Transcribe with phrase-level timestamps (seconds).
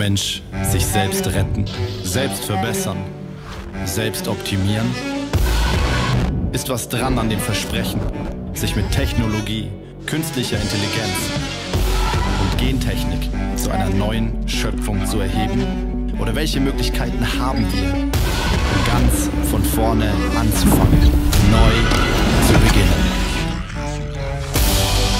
[0.00, 1.66] Mensch sich selbst retten,
[2.02, 2.96] selbst verbessern,
[3.84, 4.86] selbst optimieren?
[6.52, 8.00] Ist was dran an den Versprechen,
[8.54, 9.70] sich mit Technologie,
[10.06, 11.18] künstlicher Intelligenz
[12.40, 16.14] und Gentechnik zu einer neuen Schöpfung zu erheben?
[16.18, 21.10] Oder welche Möglichkeiten haben wir, um ganz von vorne anzufangen,
[21.50, 21.74] neu
[22.46, 23.04] zu beginnen?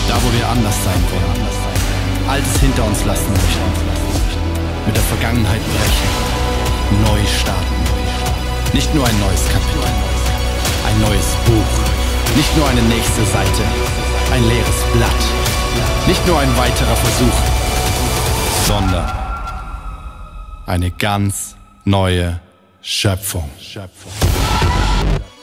[0.08, 3.89] Da, wo wir anders sein wollen, Altes hinter uns lassen möchten,
[4.90, 7.74] mit der Vergangenheit brechen, neu starten.
[8.72, 9.84] Nicht nur ein neues Kapitel,
[10.84, 13.62] ein neues Buch, nicht nur eine nächste Seite,
[14.32, 15.22] ein leeres Blatt,
[16.08, 17.38] nicht nur ein weiterer Versuch,
[18.66, 19.08] sondern
[20.66, 21.54] eine ganz
[21.84, 22.40] neue
[22.82, 23.48] Schöpfung.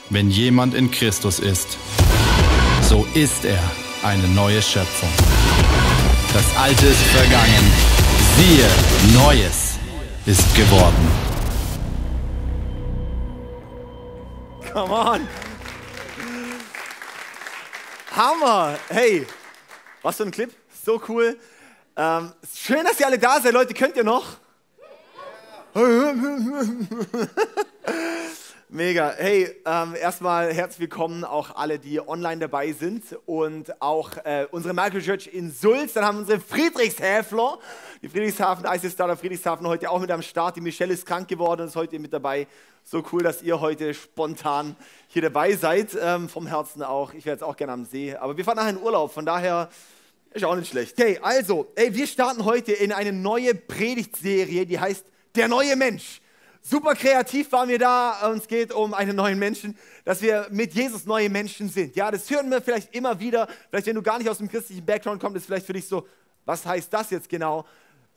[0.09, 1.77] Wenn jemand in Christus ist,
[2.81, 3.63] so ist er
[4.03, 5.09] eine neue Schöpfung.
[6.33, 7.96] Das Alte ist vergangen.
[8.37, 8.69] Siehe,
[9.15, 9.79] Neues
[10.27, 11.11] ist geworden.
[14.71, 15.27] Come on.
[18.15, 18.77] Hammer.
[18.89, 19.25] Hey,
[20.03, 20.53] was für ein Clip.
[20.85, 21.39] So cool.
[21.95, 23.53] Ähm, schön, dass ihr alle da seid.
[23.53, 24.37] Leute, könnt ihr noch?
[28.69, 29.13] Mega.
[29.15, 34.73] Hey, ähm, erstmal herzlich willkommen auch alle, die online dabei sind und auch äh, unsere
[34.73, 35.93] Michael Church in Sulz.
[35.93, 37.59] Dann haben wir unsere Friedrichshäfler,
[38.01, 40.57] die Friedrichshafen, IC Starter Friedrichshafen heute auch mit am Start.
[40.57, 42.45] Die Michelle ist krank geworden und ist heute mit dabei.
[42.83, 44.75] So cool, dass ihr heute spontan
[45.07, 45.97] hier dabei seid.
[46.01, 47.13] Ähm, vom Herzen auch.
[47.13, 48.17] Ich wäre jetzt auch gerne am See.
[48.17, 49.69] Aber wir fahren nachher in Urlaub, von daher
[50.31, 50.99] ist auch nicht schlecht.
[50.99, 56.19] Okay, also, ey, wir starten heute in eine neue Predigtserie, die heißt Der neue Mensch.
[56.69, 58.29] Super kreativ waren wir da.
[58.29, 61.95] und es geht um einen neuen Menschen, dass wir mit Jesus neue Menschen sind.
[61.95, 63.47] Ja, das hören wir vielleicht immer wieder.
[63.69, 66.05] Vielleicht, wenn du gar nicht aus dem christlichen Background kommst, ist vielleicht für dich so,
[66.43, 67.65] was heißt das jetzt genau?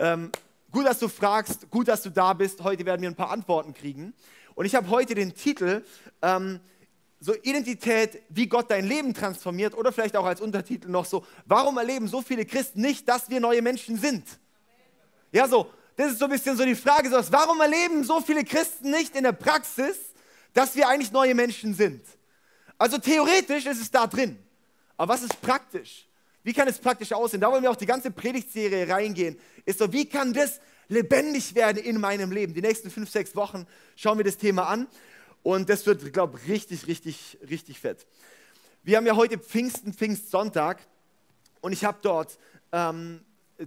[0.00, 0.32] Ähm,
[0.72, 2.60] gut, dass du fragst, gut, dass du da bist.
[2.64, 4.14] Heute werden wir ein paar Antworten kriegen.
[4.56, 5.84] Und ich habe heute den Titel,
[6.20, 6.58] ähm,
[7.20, 11.78] so Identität, wie Gott dein Leben transformiert oder vielleicht auch als Untertitel noch so, warum
[11.78, 14.24] erleben so viele Christen nicht, dass wir neue Menschen sind?
[15.30, 18.44] Ja, so, das ist so ein bisschen so die Frage, so, warum erleben so viele
[18.44, 19.96] Christen nicht in der Praxis,
[20.54, 22.02] dass wir eigentlich neue Menschen sind?
[22.78, 24.38] Also theoretisch ist es da drin.
[24.96, 26.08] Aber was ist praktisch?
[26.42, 27.40] Wie kann es praktisch aussehen?
[27.40, 29.38] Da wollen wir auch die ganze Predigtserie reingehen.
[29.66, 32.54] Ist so, wie kann das lebendig werden in meinem Leben?
[32.54, 33.66] Die nächsten fünf, sechs Wochen
[33.96, 34.88] schauen wir das Thema an.
[35.42, 38.06] Und das wird, glaube ich, richtig, richtig, richtig fett.
[38.82, 40.78] Wir haben ja heute Pfingsten, Pfingstsonntag.
[41.60, 42.38] Und ich habe dort
[42.72, 43.20] ähm,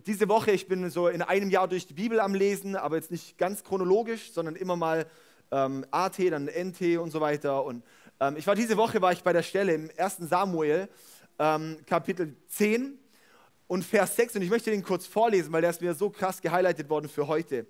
[0.07, 3.11] diese Woche, ich bin so in einem Jahr durch die Bibel am Lesen, aber jetzt
[3.11, 5.05] nicht ganz chronologisch, sondern immer mal
[5.51, 7.63] ähm, AT, dann NT und so weiter.
[7.63, 7.83] Und
[8.19, 10.17] ähm, ich war diese Woche, war ich bei der Stelle im 1.
[10.21, 10.89] Samuel,
[11.37, 12.97] ähm, Kapitel 10
[13.67, 14.37] und Vers 6.
[14.37, 17.27] Und ich möchte den kurz vorlesen, weil der ist mir so krass gehighlightet worden für
[17.27, 17.67] heute.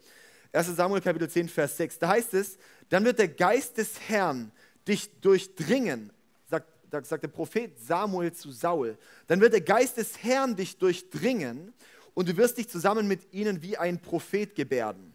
[0.54, 0.76] 1.
[0.76, 2.00] Samuel, Kapitel 10, Vers 6.
[2.00, 2.58] Da heißt es,
[2.90, 4.52] dann wird der Geist des Herrn
[4.88, 6.12] dich durchdringen,
[6.50, 6.68] sagt,
[7.06, 8.98] sagt der Prophet Samuel zu Saul.
[9.28, 11.74] Dann wird der Geist des Herrn dich durchdringen
[12.14, 15.14] und du wirst dich zusammen mit ihnen wie ein Prophet gebärden.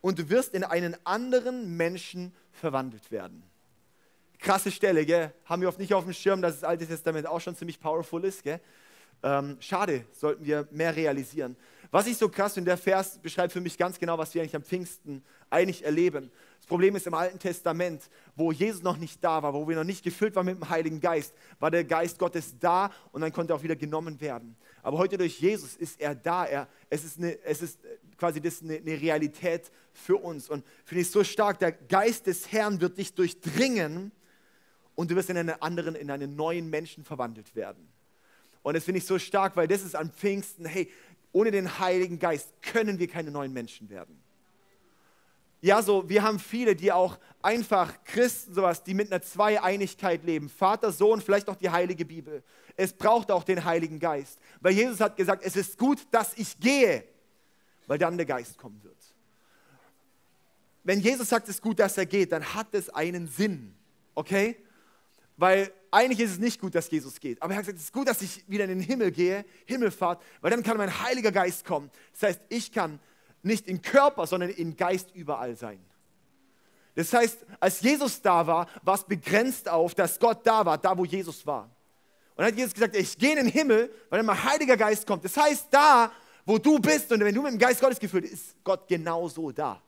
[0.00, 3.42] Und du wirst in einen anderen Menschen verwandelt werden.
[4.38, 5.32] Krasse Stelle, gell?
[5.44, 8.24] Haben wir oft nicht auf dem Schirm, dass das Alte Testament auch schon ziemlich powerful
[8.24, 8.60] ist, gell?
[9.22, 11.56] Ähm, schade, sollten wir mehr realisieren.
[11.90, 14.54] Was ich so krass finde, der Vers beschreibt für mich ganz genau, was wir eigentlich
[14.54, 16.30] am Pfingsten eigentlich erleben.
[16.58, 19.84] Das Problem ist im Alten Testament, wo Jesus noch nicht da war, wo wir noch
[19.84, 23.52] nicht gefüllt waren mit dem Heiligen Geist, war der Geist Gottes da und dann konnte
[23.52, 24.54] er auch wieder genommen werden.
[24.82, 26.44] Aber heute durch Jesus ist er da.
[26.44, 27.78] Er, es, ist eine, es ist
[28.16, 30.48] quasi das eine, eine Realität für uns.
[30.48, 34.12] Und finde ich so stark, der Geist des Herrn wird dich durchdringen
[34.94, 37.88] und du wirst in einen anderen, in einen neuen Menschen verwandelt werden.
[38.62, 40.90] Und das finde ich so stark, weil das ist am Pfingsten, hey,
[41.32, 44.22] ohne den Heiligen Geist können wir keine neuen Menschen werden.
[45.60, 50.48] Ja, so, wir haben viele, die auch einfach Christen, sowas, die mit einer Zweieinigkeit leben.
[50.48, 52.44] Vater, Sohn, vielleicht auch die Heilige Bibel.
[52.76, 54.38] Es braucht auch den Heiligen Geist.
[54.60, 57.02] Weil Jesus hat gesagt, es ist gut, dass ich gehe,
[57.88, 58.96] weil dann der Geist kommen wird.
[60.84, 63.74] Wenn Jesus sagt, es ist gut, dass er geht, dann hat es einen Sinn.
[64.14, 64.56] Okay?
[65.36, 67.42] Weil eigentlich ist es nicht gut, dass Jesus geht.
[67.42, 70.22] Aber er hat gesagt, es ist gut, dass ich wieder in den Himmel gehe, Himmelfahrt,
[70.40, 71.90] weil dann kann mein Heiliger Geist kommen.
[72.12, 73.00] Das heißt, ich kann
[73.48, 75.80] nicht in Körper, sondern in Geist überall sein.
[76.94, 80.96] Das heißt, als Jesus da war, war es begrenzt auf, dass Gott da war, da
[80.96, 81.64] wo Jesus war.
[81.64, 85.06] Und dann hat Jesus gesagt, ich gehe in den Himmel, weil dann mein Heiliger Geist
[85.06, 85.24] kommt.
[85.24, 86.12] Das heißt, da,
[86.44, 89.50] wo du bist und wenn du mit dem Geist Gottes gefüllt bist, ist Gott genauso
[89.50, 89.82] da.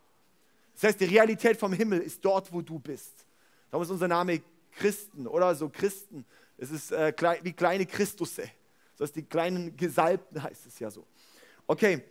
[0.75, 3.27] Das heißt, die Realität vom Himmel ist dort, wo du bist.
[3.71, 4.41] Darum ist unser Name
[4.73, 6.25] Christen oder so Christen.
[6.57, 7.13] Es ist äh,
[7.43, 8.51] wie kleine Christusse.
[8.97, 11.07] Das heißt, die kleinen Gesalbten heißt es ja so.
[11.67, 12.03] Okay,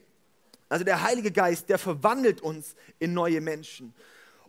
[0.69, 3.93] Also der Heilige Geist, der verwandelt uns in neue Menschen.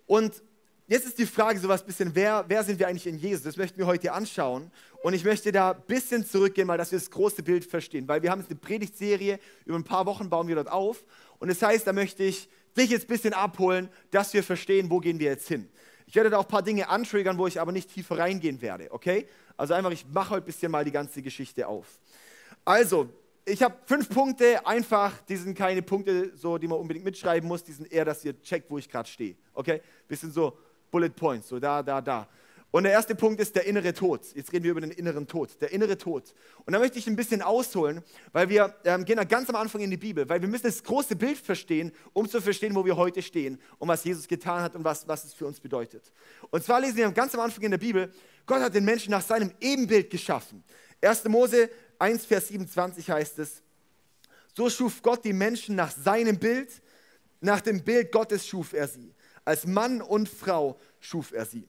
[0.06, 0.42] Und
[0.86, 3.42] jetzt ist die Frage so was bisschen, wer, wer sind wir eigentlich in Jesus?
[3.42, 4.70] Das möchten wir heute anschauen.
[5.02, 8.06] Und ich möchte da ein bisschen zurückgehen, mal, dass wir das große Bild verstehen.
[8.06, 11.02] Weil wir haben jetzt eine Predigtserie, über ein paar Wochen bauen wir dort auf.
[11.38, 14.98] Und das heißt, da möchte ich dich jetzt ein bisschen abholen, dass wir verstehen, wo
[14.98, 15.68] gehen wir jetzt hin.
[16.06, 18.92] Ich werde da auch ein paar Dinge antriggern, wo ich aber nicht tiefer reingehen werde,
[18.92, 19.26] okay?
[19.56, 21.86] Also einfach, ich mache heute ein bisschen mal die ganze Geschichte auf.
[22.64, 23.08] Also,
[23.44, 27.64] ich habe fünf Punkte, einfach, die sind keine Punkte, so, die man unbedingt mitschreiben muss,
[27.64, 29.36] die sind eher, dass ihr checkt, wo ich gerade stehe.
[29.54, 29.80] Okay?
[30.08, 30.56] Bisschen so
[30.90, 32.28] Bullet Points, so da, da, da.
[32.72, 34.20] Und der erste Punkt ist der innere Tod.
[34.32, 35.60] Jetzt reden wir über den inneren Tod.
[35.60, 36.32] Der innere Tod.
[36.64, 38.00] Und da möchte ich ein bisschen ausholen,
[38.32, 40.84] weil wir ähm, gehen da ganz am Anfang in die Bibel, weil wir müssen das
[40.84, 44.76] große Bild verstehen, um zu verstehen, wo wir heute stehen und was Jesus getan hat
[44.76, 46.12] und was, was es für uns bedeutet.
[46.50, 48.12] Und zwar lesen wir ganz am Anfang in der Bibel,
[48.46, 50.62] Gott hat den Menschen nach seinem Ebenbild geschaffen.
[51.02, 51.24] 1.
[51.24, 53.62] Mose 1, Vers 27 heißt es,
[54.54, 56.82] so schuf Gott die Menschen nach seinem Bild,
[57.40, 59.14] nach dem Bild Gottes schuf er sie.
[59.44, 61.68] Als Mann und Frau schuf er sie.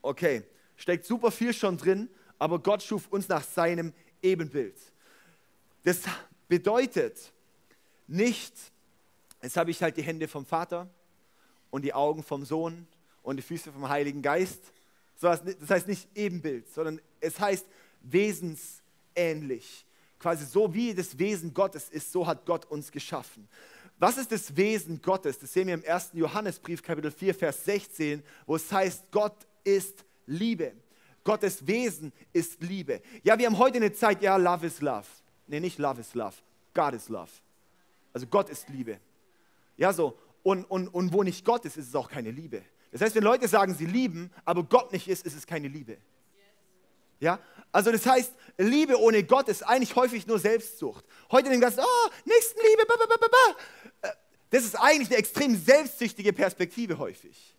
[0.00, 0.42] Okay,
[0.76, 2.08] steckt super viel schon drin,
[2.38, 3.92] aber Gott schuf uns nach seinem
[4.22, 4.76] Ebenbild.
[5.84, 6.00] Das
[6.48, 7.32] bedeutet
[8.06, 8.54] nicht,
[9.42, 10.88] jetzt habe ich halt die Hände vom Vater
[11.70, 12.86] und die Augen vom Sohn
[13.22, 14.60] und die Füße vom Heiligen Geist.
[15.20, 17.66] Das heißt nicht Ebenbild, sondern es heißt
[18.02, 18.81] Wesens
[19.14, 19.86] ähnlich.
[20.18, 23.48] Quasi so wie das Wesen Gottes ist, so hat Gott uns geschaffen.
[23.98, 25.38] Was ist das Wesen Gottes?
[25.38, 26.10] Das sehen wir im 1.
[26.14, 30.72] Johannesbrief, Kapitel 4, Vers 16, wo es heißt, Gott ist Liebe.
[31.24, 33.00] Gottes Wesen ist Liebe.
[33.22, 35.06] Ja, wir haben heute eine Zeit, ja, Love is Love.
[35.46, 36.34] Nee, nicht Love is Love.
[36.74, 37.30] God is Love.
[38.12, 38.98] Also Gott ist Liebe.
[39.76, 40.18] Ja, so.
[40.42, 42.62] Und, und, und wo nicht Gott ist, ist es auch keine Liebe.
[42.90, 45.96] Das heißt, wenn Leute sagen, sie lieben, aber Gott nicht ist, ist es keine Liebe.
[47.22, 47.38] Ja?
[47.70, 51.04] Also das heißt, Liebe ohne Gott ist eigentlich häufig nur Selbstsucht.
[51.30, 54.08] Heute den ganzen, oh, Nächstenliebe, ba, ba, ba, ba.
[54.08, 54.12] Äh,
[54.50, 57.56] das ist eigentlich eine extrem selbstsüchtige Perspektive häufig.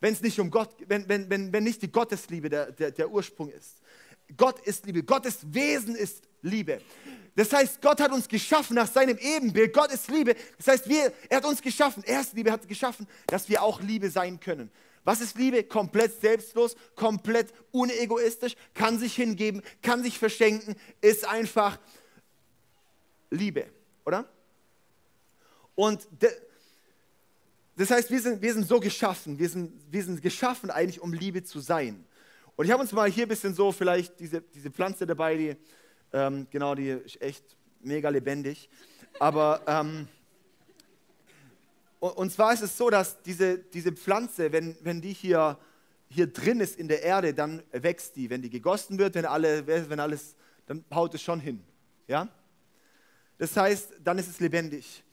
[0.00, 3.10] Wenn es nicht um Gott, wenn, wenn, wenn, wenn nicht die Gottesliebe der, der, der
[3.10, 3.82] Ursprung ist.
[4.36, 6.80] Gott ist Liebe, Gottes Wesen ist Liebe.
[7.34, 9.72] Das heißt, Gott hat uns geschaffen nach seinem Ebenbild.
[9.72, 10.34] Gott ist Liebe.
[10.56, 13.80] Das heißt, wir, er hat uns geschaffen, er ist Liebe, hat geschaffen, dass wir auch
[13.80, 14.70] Liebe sein können.
[15.04, 15.64] Was ist Liebe?
[15.64, 21.78] Komplett selbstlos, komplett unegoistisch, kann sich hingeben, kann sich verschenken, ist einfach
[23.30, 23.66] Liebe,
[24.04, 24.28] oder?
[25.74, 26.06] Und
[27.76, 31.12] das heißt, wir sind, wir sind so geschaffen, wir sind, wir sind geschaffen eigentlich, um
[31.12, 32.04] Liebe zu sein.
[32.54, 35.56] Und ich habe uns mal hier ein bisschen so vielleicht diese, diese Pflanze dabei, die,
[36.12, 37.44] ähm, genau, die ist echt
[37.80, 38.68] mega lebendig.
[39.18, 40.06] Aber ähm,
[42.08, 45.56] und zwar ist es so, dass diese, diese Pflanze, wenn, wenn die hier,
[46.08, 48.28] hier drin ist in der Erde, dann wächst die.
[48.28, 50.34] Wenn die gegossen wird, wenn, alle, wenn alles,
[50.66, 51.62] dann haut es schon hin.
[52.08, 52.28] Ja?
[53.38, 55.04] Das heißt, dann ist es lebendig.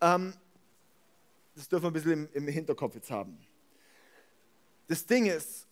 [0.00, 0.32] Ähm,
[1.54, 3.36] das dürfen wir ein bisschen im, im Hinterkopf jetzt haben.
[4.86, 5.66] Das Ding ist,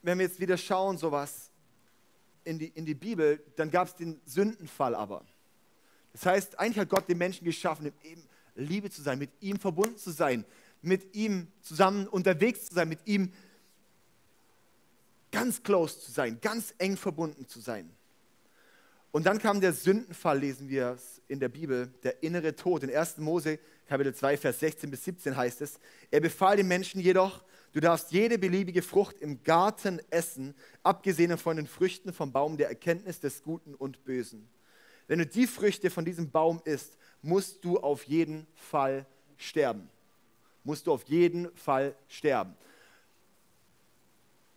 [0.00, 1.50] wenn wir jetzt wieder schauen, sowas
[2.44, 5.26] in die, in die Bibel, dann gab es den Sündenfall aber.
[6.14, 9.96] Das heißt, eigentlich hat Gott den Menschen geschaffen, eben Liebe zu sein, mit ihm verbunden
[9.96, 10.44] zu sein,
[10.82, 13.32] mit ihm zusammen unterwegs zu sein, mit ihm
[15.30, 17.90] ganz close zu sein, ganz eng verbunden zu sein.
[19.12, 22.82] Und dann kam der Sündenfall, lesen wir es in der Bibel, der innere Tod.
[22.82, 23.18] In 1.
[23.18, 25.78] Mose, Kapitel 2, Vers 16 bis 17 heißt es,
[26.10, 31.56] er befahl den Menschen jedoch, du darfst jede beliebige Frucht im Garten essen, abgesehen von
[31.56, 34.48] den Früchten vom Baum der Erkenntnis des Guten und Bösen.
[35.08, 39.88] Wenn du die Früchte von diesem Baum isst, musst du auf jeden Fall sterben.
[40.64, 42.54] Musst du auf jeden Fall sterben.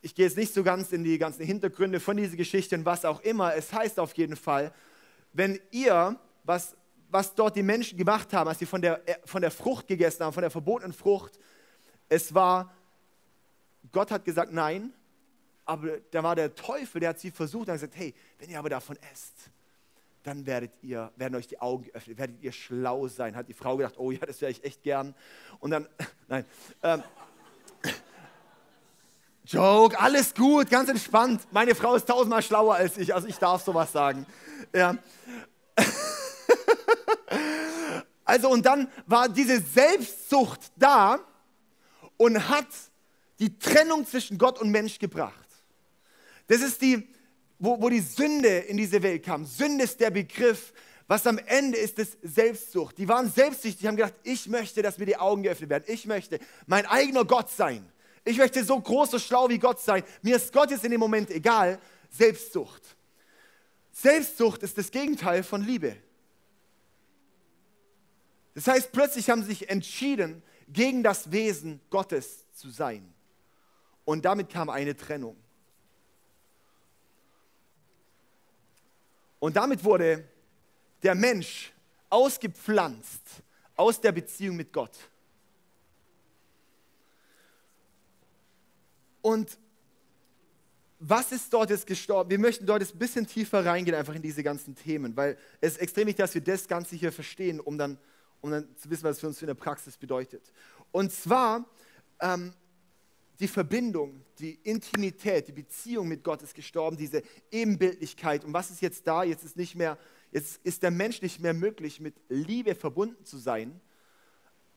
[0.01, 3.05] Ich gehe jetzt nicht so ganz in die ganzen Hintergründe von dieser Geschichte und was
[3.05, 3.55] auch immer.
[3.55, 4.71] Es heißt auf jeden Fall,
[5.33, 6.75] wenn ihr, was,
[7.09, 10.33] was dort die Menschen gemacht haben, als sie von der, von der Frucht gegessen haben,
[10.33, 11.39] von der verbotenen Frucht,
[12.07, 12.73] es war,
[13.91, 14.93] Gott hat gesagt, nein,
[15.65, 18.59] aber da war der Teufel, der hat sie versucht und hat gesagt, hey, wenn ihr
[18.59, 19.49] aber davon esst,
[20.25, 23.35] dann werdet ihr, werden euch die Augen geöffnet, werdet ihr schlau sein.
[23.35, 25.13] Hat die Frau gedacht, oh ja, das wäre ich echt gern.
[25.59, 25.87] Und dann,
[26.27, 26.45] nein,
[26.81, 27.03] ähm,
[29.45, 31.41] Joke, alles gut, ganz entspannt.
[31.51, 34.25] Meine Frau ist tausendmal schlauer als ich, also ich darf sowas sagen.
[34.73, 34.97] Ja.
[38.27, 41.19] Also und dann war diese Selbstsucht da
[42.17, 42.65] und hat
[43.37, 45.45] die Trennung zwischen Gott und Mensch gebracht.
[46.47, 47.07] Das ist die,
[47.59, 49.45] wo, wo die Sünde in diese Welt kam.
[49.45, 50.73] Sünde ist der Begriff,
[51.07, 52.97] was am Ende ist es Selbstsucht.
[52.97, 55.83] Die waren selbstsüchtig, die haben gedacht, ich möchte, dass mir die Augen geöffnet werden.
[55.87, 57.85] Ich möchte mein eigener Gott sein.
[58.23, 60.03] Ich möchte so groß, so schlau wie Gott sein.
[60.23, 61.79] Mir ist Gott jetzt in dem Moment egal.
[62.09, 62.81] Selbstsucht.
[63.91, 65.95] Selbstsucht ist das Gegenteil von Liebe.
[68.55, 73.13] Das heißt, plötzlich haben sie sich entschieden, gegen das Wesen Gottes zu sein.
[74.05, 75.37] Und damit kam eine Trennung.
[79.39, 80.27] Und damit wurde
[81.03, 81.73] der Mensch
[82.09, 83.21] ausgepflanzt
[83.75, 84.97] aus der Beziehung mit Gott.
[89.21, 89.57] Und
[90.99, 92.29] was ist dort jetzt gestorben?
[92.29, 95.73] Wir möchten dort jetzt ein bisschen tiefer reingehen, einfach in diese ganzen Themen, weil es
[95.73, 97.97] ist extrem wichtig, dass wir das Ganze hier verstehen, um dann,
[98.41, 100.51] um dann zu wissen, was es für uns in der Praxis bedeutet.
[100.91, 101.65] Und zwar
[102.21, 102.53] ähm,
[103.39, 108.45] die Verbindung, die Intimität, die Beziehung mit Gott ist gestorben, diese Ebenbildlichkeit.
[108.45, 109.23] Und was ist jetzt da?
[109.23, 109.97] Jetzt ist nicht mehr,
[110.31, 113.79] jetzt ist der Mensch nicht mehr möglich, mit Liebe verbunden zu sein,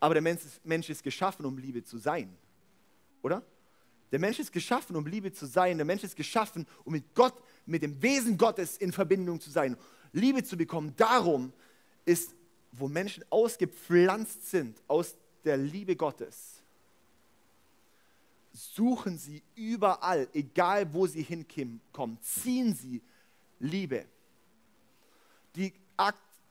[0.00, 2.36] aber der Mensch ist, Mensch ist geschaffen, um Liebe zu sein.
[3.22, 3.42] Oder?
[4.10, 5.76] Der Mensch ist geschaffen, um Liebe zu sein.
[5.76, 7.34] Der Mensch ist geschaffen, um mit Gott,
[7.66, 9.76] mit dem Wesen Gottes in Verbindung zu sein,
[10.12, 10.94] Liebe zu bekommen.
[10.96, 11.52] Darum
[12.04, 12.34] ist,
[12.72, 16.57] wo Menschen ausgepflanzt sind aus der Liebe Gottes,
[18.58, 23.00] suchen sie überall, egal wo sie hinkommen, ziehen sie
[23.60, 24.04] Liebe.
[25.54, 25.72] Die,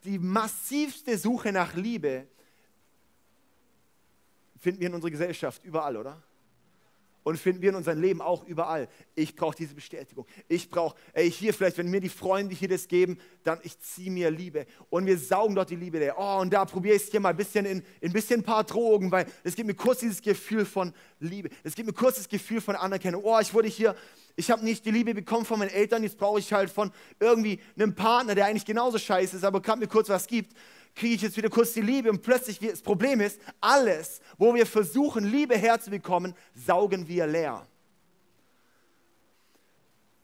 [0.04, 2.28] die massivste Suche nach Liebe
[4.58, 6.22] finden wir in unserer Gesellschaft überall, oder?
[7.28, 8.88] Und finden wir in unserem Leben auch überall.
[9.14, 10.26] Ich brauche diese Bestätigung.
[10.48, 14.10] Ich brauche, ey, hier vielleicht, wenn mir die Freunde hier das geben, dann ich ziehe
[14.10, 14.66] mir Liebe.
[14.90, 16.18] Und wir saugen dort die Liebe der.
[16.18, 18.44] Oh, und da probiere ich es hier mal ein bisschen in, in ein bisschen ein
[18.44, 21.50] paar Drogen, weil es gibt mir kurz dieses Gefühl von Liebe.
[21.66, 23.22] Es gibt mir kurz das Gefühl von Anerkennung.
[23.26, 23.94] Oh, ich wurde hier,
[24.38, 27.60] ich habe nicht die Liebe bekommen von meinen Eltern, jetzt brauche ich halt von irgendwie
[27.76, 30.54] einem Partner, der eigentlich genauso scheiße ist, aber gerade mir kurz was gibt
[30.98, 34.66] kriege ich jetzt wieder kurz die Liebe und plötzlich, das Problem ist, alles, wo wir
[34.66, 37.66] versuchen, Liebe herzubekommen, saugen wir leer.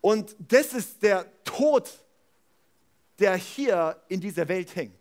[0.02, 1.90] Und das ist der Tod,
[3.20, 5.00] der hier in dieser Welt hängt.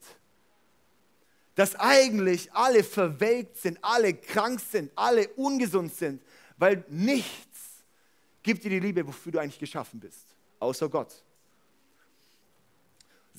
[1.54, 6.22] Dass eigentlich alle verwelkt sind, alle krank sind, alle ungesund sind,
[6.56, 7.82] weil nichts
[8.42, 11.22] gibt dir die Liebe, wofür du eigentlich geschaffen bist, außer Gott.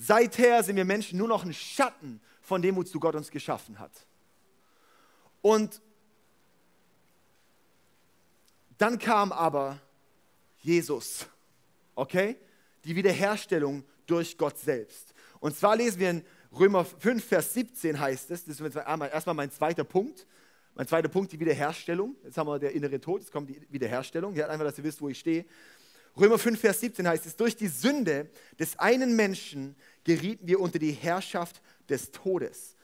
[0.06, 3.90] Seither sind wir Menschen nur noch ein Schatten von dem, wozu Gott uns geschaffen hat.
[5.40, 5.80] Und
[8.76, 9.80] dann kam aber
[10.58, 11.26] Jesus,
[11.94, 12.36] okay?
[12.84, 15.14] Die Wiederherstellung durch Gott selbst.
[15.40, 19.50] Und zwar lesen wir in Römer 5, Vers 17 heißt es, das ist erstmal mein
[19.50, 20.26] zweiter Punkt.
[20.74, 22.14] Mein zweiter Punkt, die Wiederherstellung.
[22.24, 24.34] Jetzt haben wir der innere Tod, jetzt kommt die Wiederherstellung.
[24.34, 25.46] Hier einfach, dass ihr wisst, wo ich stehe.
[26.16, 30.78] Römer 5, Vers 17 heißt es, durch die Sünde des einen Menschen gerieten wir unter
[30.78, 32.76] die Herrschaft des Todes.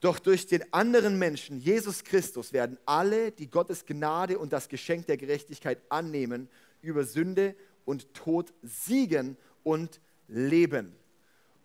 [0.00, 5.06] Doch durch den anderen Menschen, Jesus Christus, werden alle, die Gottes Gnade und das Geschenk
[5.06, 6.48] der Gerechtigkeit annehmen,
[6.82, 7.54] über Sünde
[7.86, 10.94] und Tod siegen und leben.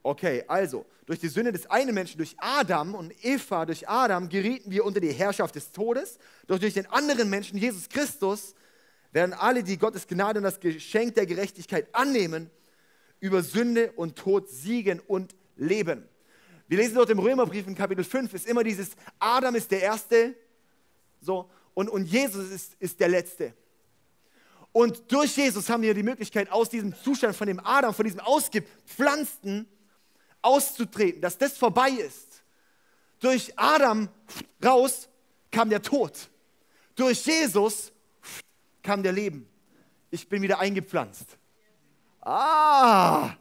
[0.03, 4.71] Okay, also durch die Sünde des einen Menschen, durch Adam und Eva, durch Adam gerieten
[4.71, 6.17] wir unter die Herrschaft des Todes.
[6.47, 8.55] Doch durch den anderen Menschen, Jesus Christus,
[9.11, 12.49] werden alle, die Gottes Gnade und das Geschenk der Gerechtigkeit annehmen,
[13.19, 16.07] über Sünde und Tod siegen und leben.
[16.67, 20.35] Wir lesen dort im Römerbrief in Kapitel 5, ist immer dieses, Adam ist der Erste
[21.21, 23.53] so, und, und Jesus ist, ist der Letzte.
[24.71, 28.19] Und durch Jesus haben wir die Möglichkeit, aus diesem Zustand von dem Adam, von diesem
[28.19, 29.67] Ausgepflanzten
[30.41, 32.43] auszutreten, dass das vorbei ist.
[33.19, 34.09] Durch Adam
[34.63, 35.09] raus
[35.51, 36.29] kam der Tod.
[36.95, 37.91] Durch Jesus
[38.83, 39.49] kam der Leben.
[40.11, 41.37] Ich bin wieder eingepflanzt.
[42.21, 43.35] Ah!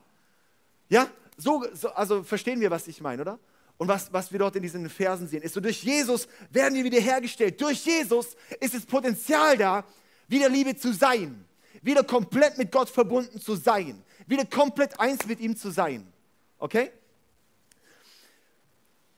[0.89, 3.39] Ja, so, so, also verstehen wir, was ich meine, oder?
[3.77, 6.85] Und was, was wir dort in diesen Versen sehen, ist so, durch Jesus werden wir
[6.85, 7.61] wiederhergestellt.
[7.61, 9.85] Durch Jesus ist das Potenzial da,
[10.27, 11.45] wieder Liebe zu sein.
[11.81, 14.03] Wieder komplett mit Gott verbunden zu sein.
[14.27, 16.13] Wieder komplett eins mit ihm zu sein.
[16.59, 16.91] Okay?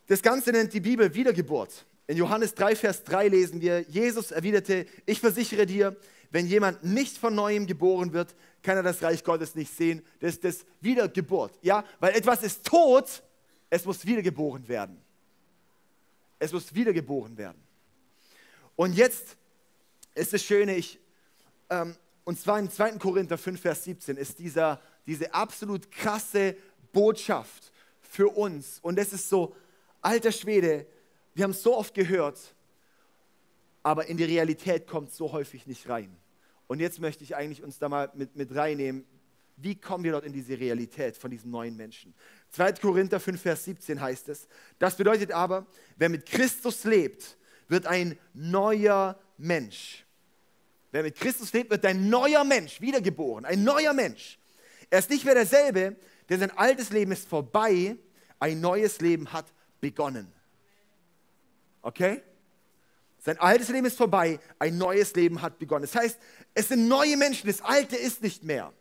[0.07, 1.87] Das Ganze nennt die Bibel Wiedergeburt.
[2.07, 5.97] In Johannes 3, Vers 3 lesen wir, Jesus erwiderte, ich versichere dir,
[6.31, 10.05] wenn jemand nicht von neuem geboren wird, kann er das Reich Gottes nicht sehen.
[10.21, 11.59] Das ist das Wiedergeburt.
[11.63, 13.23] Ja, weil etwas ist tot,
[13.69, 15.01] es muss wiedergeboren werden.
[16.39, 17.61] Es muss wiedergeboren werden.
[18.77, 19.37] Und jetzt
[20.15, 20.99] ist das Schöne, ich,
[21.69, 22.93] ähm, und zwar in 2.
[22.93, 26.57] Korinther 5, Vers 17 ist dieser, diese absolut krasse
[26.93, 28.79] Botschaft für uns.
[28.81, 29.55] Und es ist so,
[30.01, 30.87] alter Schwede,
[31.35, 32.39] wir haben es so oft gehört,
[33.83, 36.17] aber in die Realität kommt es so häufig nicht rein.
[36.71, 39.05] Und jetzt möchte ich eigentlich uns da mal mit, mit reinnehmen,
[39.57, 42.15] wie kommen wir dort in diese Realität von diesem neuen Menschen?
[42.51, 42.75] 2.
[42.75, 44.47] Korinther 5, Vers 17 heißt es,
[44.79, 47.37] das bedeutet aber, wer mit Christus lebt,
[47.67, 50.07] wird ein neuer Mensch.
[50.93, 54.39] Wer mit Christus lebt, wird ein neuer Mensch, wiedergeboren, ein neuer Mensch.
[54.91, 55.97] Er ist nicht mehr derselbe,
[56.29, 57.97] denn sein altes Leben ist vorbei,
[58.39, 59.47] ein neues Leben hat
[59.81, 60.33] begonnen.
[61.83, 62.23] Okay?
[63.23, 65.83] Sein altes Leben ist vorbei, ein neues Leben hat begonnen.
[65.83, 66.19] Das heißt,
[66.55, 68.73] es sind neue Menschen, das alte ist nicht mehr.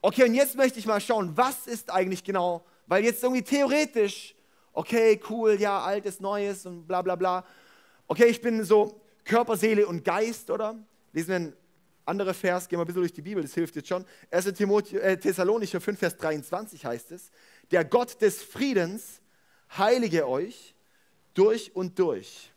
[0.00, 4.34] Okay, und jetzt möchte ich mal schauen, was ist eigentlich genau, weil jetzt irgendwie theoretisch,
[4.72, 7.44] okay, cool, ja, altes, neues und bla bla bla.
[8.08, 10.78] Okay, ich bin so Körper, Seele und Geist, oder?
[11.12, 11.52] Lesen wir einen
[12.06, 14.06] anderen Vers, gehen wir ein bisschen durch die Bibel, das hilft jetzt schon.
[14.30, 14.46] 1.
[14.46, 17.30] äh, Thessalonicher 5, Vers 23 heißt es,
[17.70, 19.20] der Gott des Friedens
[19.76, 20.74] heilige euch
[21.34, 22.49] durch und durch.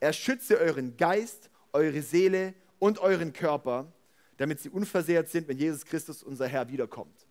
[0.00, 3.92] Er schütze euren Geist, eure Seele und euren Körper,
[4.36, 7.26] damit sie unversehrt sind, wenn Jesus Christus, unser Herr, wiederkommt.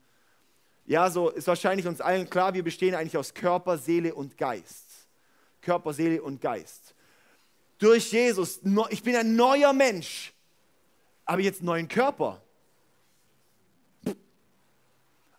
[0.86, 4.86] Ja, so ist wahrscheinlich uns allen klar, wir bestehen eigentlich aus Körper, Seele und Geist.
[5.62, 6.96] Körper, Seele und Geist.
[7.78, 10.34] Durch Jesus, ich bin ein neuer Mensch,
[11.26, 12.42] aber jetzt einen neuen Körper.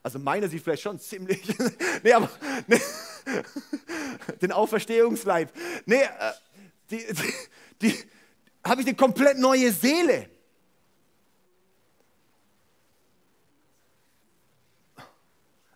[0.03, 1.43] Also meiner sieht vielleicht schon ziemlich,
[2.03, 2.31] nee, aber
[2.67, 2.81] nee,
[4.41, 5.53] den Auferstehungsleib.
[5.87, 6.33] Nee, äh,
[6.91, 7.35] die, die,
[7.83, 7.95] die
[8.65, 10.29] habe ich eine komplett neue Seele.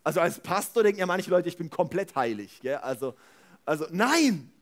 [0.05, 2.61] Also als Pastor denken ja manche Leute, ich bin komplett heilig.
[2.61, 2.77] Gell?
[2.77, 3.15] Also,
[3.65, 4.53] also nein.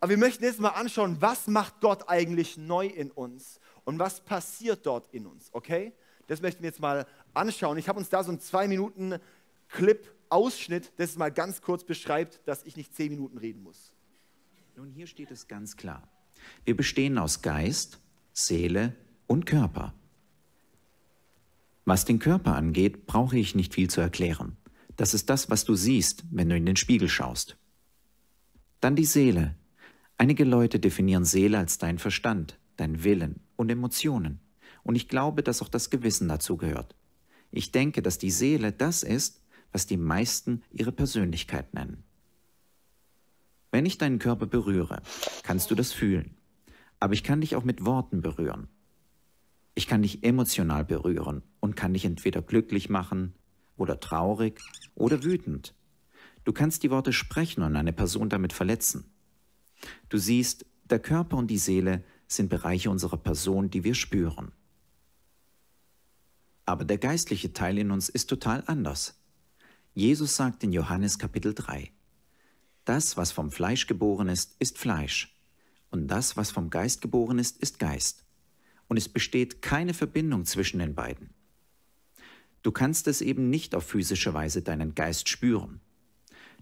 [0.00, 4.20] Aber wir möchten jetzt mal anschauen, was macht Gott eigentlich neu in uns und was
[4.20, 5.92] passiert dort in uns, okay?
[6.26, 7.78] Das möchten wir jetzt mal anschauen.
[7.78, 9.18] Ich habe uns da so einen zwei Minuten
[9.68, 13.94] Clip Ausschnitt, das mal ganz kurz beschreibt, dass ich nicht zehn Minuten reden muss.
[14.78, 16.08] Nun, hier steht es ganz klar.
[16.64, 17.98] Wir bestehen aus Geist,
[18.32, 18.94] Seele
[19.26, 19.92] und Körper.
[21.84, 24.56] Was den Körper angeht, brauche ich nicht viel zu erklären.
[24.96, 27.58] Das ist das, was du siehst, wenn du in den Spiegel schaust.
[28.78, 29.56] Dann die Seele.
[30.16, 34.38] Einige Leute definieren Seele als dein Verstand, dein Willen und Emotionen.
[34.84, 36.94] Und ich glaube, dass auch das Gewissen dazu gehört.
[37.50, 42.04] Ich denke, dass die Seele das ist, was die meisten ihre Persönlichkeit nennen.
[43.70, 45.02] Wenn ich deinen Körper berühre,
[45.42, 46.36] kannst du das fühlen.
[47.00, 48.68] Aber ich kann dich auch mit Worten berühren.
[49.74, 53.34] Ich kann dich emotional berühren und kann dich entweder glücklich machen
[53.76, 54.60] oder traurig
[54.94, 55.74] oder wütend.
[56.44, 59.04] Du kannst die Worte sprechen und eine Person damit verletzen.
[60.08, 64.52] Du siehst, der Körper und die Seele sind Bereiche unserer Person, die wir spüren.
[66.64, 69.20] Aber der geistliche Teil in uns ist total anders.
[69.94, 71.90] Jesus sagt in Johannes Kapitel 3,
[72.88, 75.36] das, was vom Fleisch geboren ist, ist Fleisch.
[75.90, 78.24] Und das, was vom Geist geboren ist, ist Geist.
[78.88, 81.30] Und es besteht keine Verbindung zwischen den beiden.
[82.62, 85.80] Du kannst es eben nicht auf physische Weise deinen Geist spüren.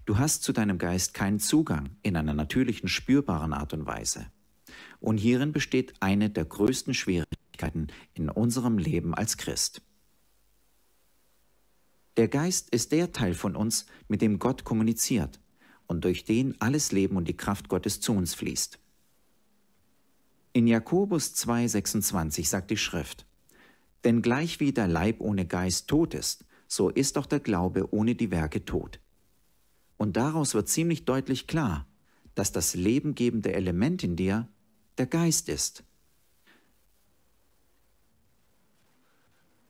[0.05, 4.27] Du hast zu deinem Geist keinen Zugang in einer natürlichen, spürbaren Art und Weise.
[4.99, 9.81] Und hierin besteht eine der größten Schwierigkeiten in unserem Leben als Christ.
[12.17, 15.39] Der Geist ist der Teil von uns, mit dem Gott kommuniziert
[15.87, 18.79] und durch den alles Leben und die Kraft Gottes zu uns fließt.
[20.53, 23.25] In Jakobus 2,26 sagt die Schrift,
[24.03, 28.15] Denn gleich wie der Leib ohne Geist tot ist, so ist auch der Glaube ohne
[28.15, 28.99] die Werke tot.
[29.97, 31.87] Und daraus wird ziemlich deutlich klar,
[32.35, 34.47] dass das lebengebende Element in dir
[34.97, 35.83] der Geist ist.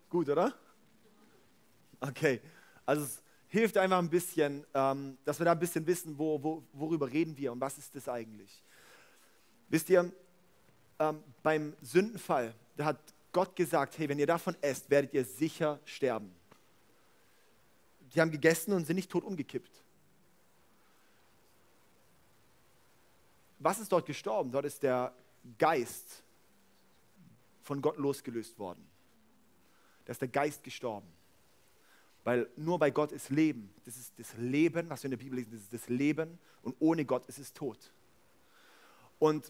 [0.10, 0.54] Gut, oder?
[2.00, 2.40] Okay,
[2.86, 3.06] also
[3.48, 7.36] hilft einfach ein bisschen, ähm, dass wir da ein bisschen wissen, wo, wo, worüber reden
[7.38, 8.64] wir und was ist das eigentlich.
[9.70, 10.12] Wisst ihr,
[11.00, 13.00] ähm, beim Sündenfall, da hat
[13.32, 16.34] Gott gesagt, hey, wenn ihr davon esst, werdet ihr sicher sterben.
[18.14, 19.84] Die haben gegessen und sind nicht tot umgekippt.
[23.60, 24.52] Was ist dort gestorben?
[24.52, 25.14] Dort ist der
[25.58, 26.24] Geist
[27.64, 28.88] von Gott losgelöst worden.
[30.06, 31.17] Da ist der Geist gestorben.
[32.28, 33.74] Weil nur bei Gott ist Leben.
[33.86, 36.38] Das ist das Leben, was wir in der Bibel lesen, das ist das Leben.
[36.62, 37.78] Und ohne Gott ist es tot.
[39.18, 39.50] Und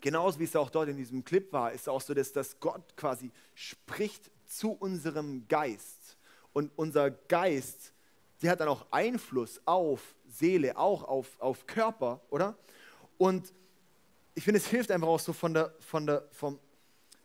[0.00, 2.96] genauso wie es auch dort in diesem Clip war, ist auch so, dass, dass Gott
[2.96, 6.16] quasi spricht zu unserem Geist.
[6.52, 7.92] Und unser Geist,
[8.42, 12.56] der hat dann auch Einfluss auf Seele, auch auf, auf Körper, oder?
[13.16, 13.52] Und
[14.34, 16.58] ich finde, es hilft einfach auch so von der, von der, vom,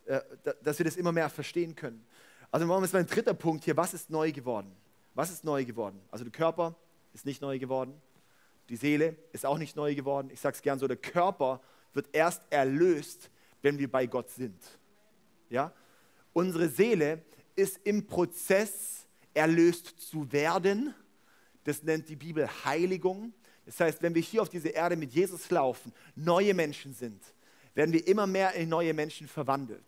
[0.04, 0.20] äh,
[0.62, 2.06] dass wir das immer mehr verstehen können.
[2.50, 3.76] Also machen wir jetzt mal ein dritter Punkt hier.
[3.76, 4.74] Was ist neu geworden?
[5.14, 6.00] Was ist neu geworden?
[6.10, 6.74] Also der Körper
[7.12, 8.00] ist nicht neu geworden.
[8.68, 10.30] Die Seele ist auch nicht neu geworden.
[10.32, 11.60] Ich sage es gern so, der Körper
[11.92, 13.30] wird erst erlöst,
[13.62, 14.62] wenn wir bei Gott sind.
[15.50, 15.72] Ja?
[16.32, 17.22] Unsere Seele
[17.56, 20.94] ist im Prozess erlöst zu werden.
[21.64, 23.32] Das nennt die Bibel Heiligung.
[23.66, 27.22] Das heißt, wenn wir hier auf diese Erde mit Jesus laufen, neue Menschen sind,
[27.74, 29.84] werden wir immer mehr in neue Menschen verwandelt.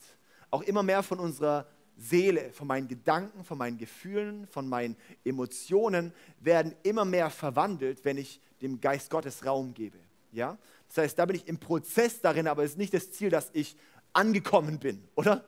[0.50, 1.66] Auch immer mehr von unserer
[2.00, 8.16] Seele, von meinen Gedanken, von meinen Gefühlen, von meinen Emotionen werden immer mehr verwandelt, wenn
[8.16, 9.98] ich dem Geist Gottes Raum gebe.
[10.32, 10.56] Ja?
[10.88, 13.50] Das heißt, da bin ich im Prozess darin, aber es ist nicht das Ziel, dass
[13.52, 13.76] ich
[14.12, 15.44] angekommen bin, oder?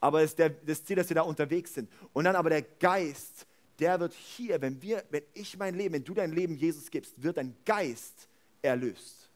[0.00, 1.90] Aber es ist der, das Ziel, dass wir da unterwegs sind.
[2.12, 3.46] Und dann aber der Geist,
[3.78, 7.22] der wird hier, wenn wir, wenn ich mein Leben, wenn du dein Leben Jesus gibst,
[7.22, 8.28] wird dein Geist
[8.62, 9.28] erlöst.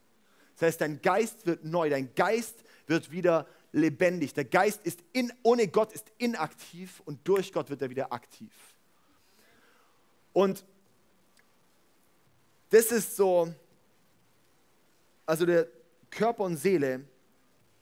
[0.55, 4.35] Das heißt, dein Geist wird neu, dein Geist wird wieder lebendig.
[4.35, 8.53] Der Geist ist in, ohne Gott ist inaktiv und durch Gott wird er wieder aktiv.
[10.33, 10.65] Und
[12.71, 13.53] das ist so,
[15.27, 15.69] also der
[16.11, 17.05] Körper und Seele,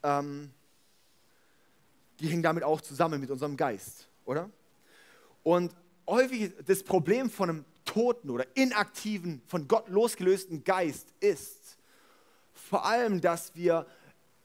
[0.03, 0.51] ähm,
[2.19, 4.49] die hängen damit auch zusammen mit unserem Geist, oder?
[5.43, 5.75] Und
[6.07, 11.77] häufig das Problem von einem toten oder inaktiven, von Gott losgelösten Geist ist
[12.67, 13.85] vor allem, dass wir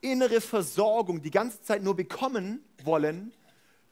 [0.02, 3.32] innere Versorgung die ganze Zeit nur bekommen wollen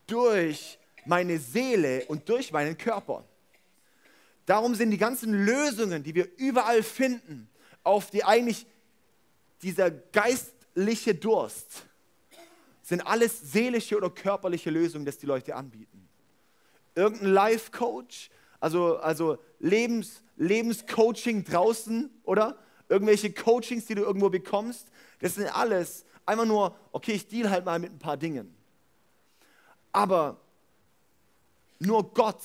[0.06, 3.24] durch meine Seele und durch meinen Körper.
[4.44, 7.48] Darum sind die ganzen Lösungen, die wir überall finden,
[7.82, 8.66] auf die eigentlich
[9.62, 11.86] dieser geistliche Durst,
[12.82, 16.08] sind alles seelische oder körperliche Lösungen, das die Leute anbieten.
[16.96, 22.58] Irgendein Life-Coach, also, also Lebens, Lebenscoaching draußen, oder?
[22.88, 24.88] Irgendwelche Coachings, die du irgendwo bekommst,
[25.20, 28.54] das sind alles einfach nur, okay, ich deal halt mal mit ein paar Dingen.
[29.92, 30.40] Aber
[31.78, 32.40] nur Gott,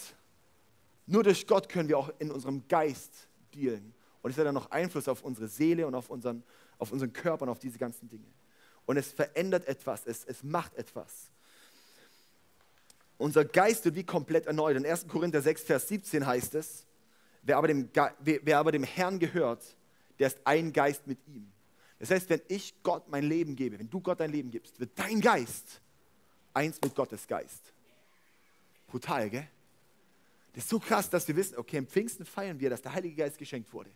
[1.05, 3.93] nur durch Gott können wir auch in unserem Geist dealen.
[4.21, 6.43] Und es hat dann noch Einfluss auf unsere Seele und auf unseren,
[6.79, 8.25] auf unseren Körper und auf diese ganzen Dinge.
[8.85, 11.29] Und es verändert etwas, es, es macht etwas.
[13.17, 14.77] Unser Geist wird wie komplett erneuert.
[14.77, 15.07] In 1.
[15.07, 16.85] Korinther 6, Vers 17 heißt es,
[17.43, 19.63] wer aber, dem, wer aber dem Herrn gehört,
[20.19, 21.51] der ist ein Geist mit ihm.
[21.99, 24.91] Das heißt, wenn ich Gott mein Leben gebe, wenn du Gott dein Leben gibst, wird
[24.95, 25.81] dein Geist
[26.53, 27.73] eins mit Gottes Geist.
[28.87, 29.47] Brutal, gell?
[30.53, 33.15] Das ist so krass, dass wir wissen, okay, im Pfingsten feiern wir, dass der Heilige
[33.15, 33.91] Geist geschenkt wurde.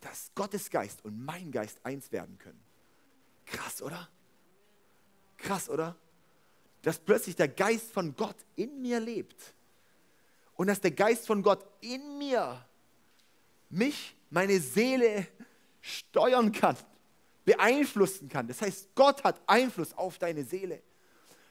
[0.00, 2.60] Dass Gottes Geist und mein Geist eins werden können.
[3.44, 4.08] Krass, oder?
[5.36, 5.96] Krass, oder?
[6.82, 9.54] Dass plötzlich der Geist von Gott in mir lebt.
[10.54, 12.64] Und dass der Geist von Gott in mir
[13.68, 15.26] mich, meine Seele
[15.80, 16.76] steuern kann
[17.46, 18.46] beeinflussen kann.
[18.48, 20.82] Das heißt, Gott hat Einfluss auf deine Seele.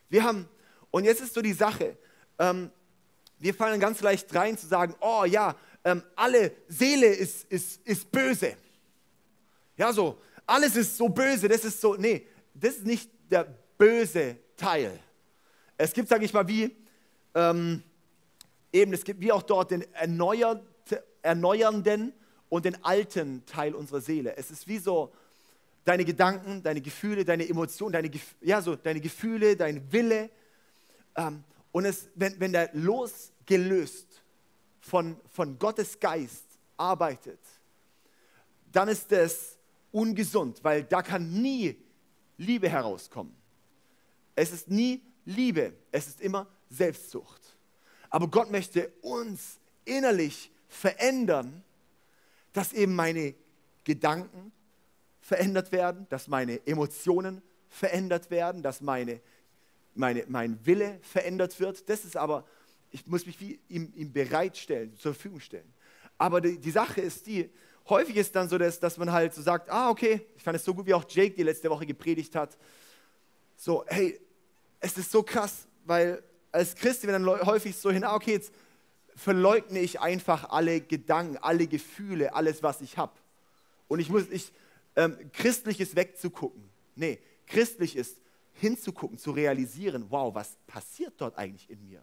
[0.09, 0.47] Wir haben,
[0.91, 1.97] und jetzt ist so die Sache,
[2.37, 2.69] ähm,
[3.39, 8.11] wir fallen ganz leicht rein zu sagen, oh ja, ähm, alle Seele ist, ist, ist
[8.11, 8.55] böse.
[9.77, 13.45] Ja, so, alles ist so böse, das ist so, nee, das ist nicht der
[13.77, 14.99] böse Teil.
[15.77, 16.75] Es gibt, sage ich mal, wie,
[17.33, 17.83] ähm,
[18.71, 20.61] eben, es gibt wie auch dort den erneuert,
[21.21, 22.13] erneuernden
[22.49, 24.35] und den alten Teil unserer Seele.
[24.35, 25.13] Es ist wie so,
[25.85, 30.29] deine Gedanken, deine Gefühle, deine Emotionen, deine, ja, so, deine Gefühle, dein Wille.
[31.15, 34.21] Ähm, und es, wenn, wenn der losgelöst
[34.81, 36.45] von, von Gottes Geist
[36.75, 37.39] arbeitet,
[38.71, 39.57] dann ist es
[39.91, 41.77] ungesund, weil da kann nie
[42.37, 43.33] Liebe herauskommen.
[44.35, 47.41] Es ist nie Liebe, es ist immer Selbstsucht.
[48.09, 51.63] Aber Gott möchte uns innerlich verändern,
[52.53, 53.35] dass eben meine
[53.83, 54.51] Gedanken,
[55.25, 59.19] verändert werden, dass meine Emotionen verändert werden, dass meine,
[59.95, 61.89] meine, mein Wille verändert wird.
[61.89, 62.45] Das ist aber,
[62.91, 65.73] ich muss mich wie ihm, ihm bereitstellen, zur Verfügung stellen.
[66.19, 67.49] Aber die, die Sache ist die,
[67.89, 70.63] häufig ist dann so, dass, dass man halt so sagt, ah, okay, ich fand es
[70.63, 72.55] so gut, wie auch Jake die letzte Woche gepredigt hat.
[73.57, 74.19] So, hey,
[74.79, 78.53] es ist so krass, weil als Christ, wir dann häufig so hin, ah, okay, jetzt
[79.15, 83.13] verleugne ich einfach alle Gedanken, alle Gefühle, alles, was ich habe.
[83.87, 84.51] Und ich muss, ich,
[84.95, 86.63] ähm, christlich ist wegzugucken.
[86.95, 88.17] Nee, christlich ist
[88.53, 92.01] hinzugucken, zu realisieren, wow, was passiert dort eigentlich in mir?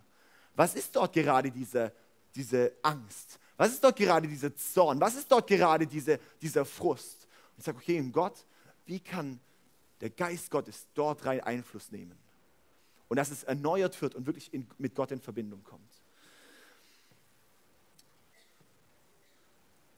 [0.55, 1.93] Was ist dort gerade diese,
[2.35, 3.39] diese Angst?
[3.57, 5.01] Was ist dort gerade dieser Zorn?
[5.01, 7.27] Was ist dort gerade diese, dieser Frust?
[7.53, 8.45] Und ich sage, okay, Gott,
[8.87, 9.41] wie kann
[10.01, 12.19] der Geist Gottes dort rein Einfluss nehmen?
[13.09, 15.92] Und dass es erneuert wird und wirklich in, mit Gott in Verbindung kommt.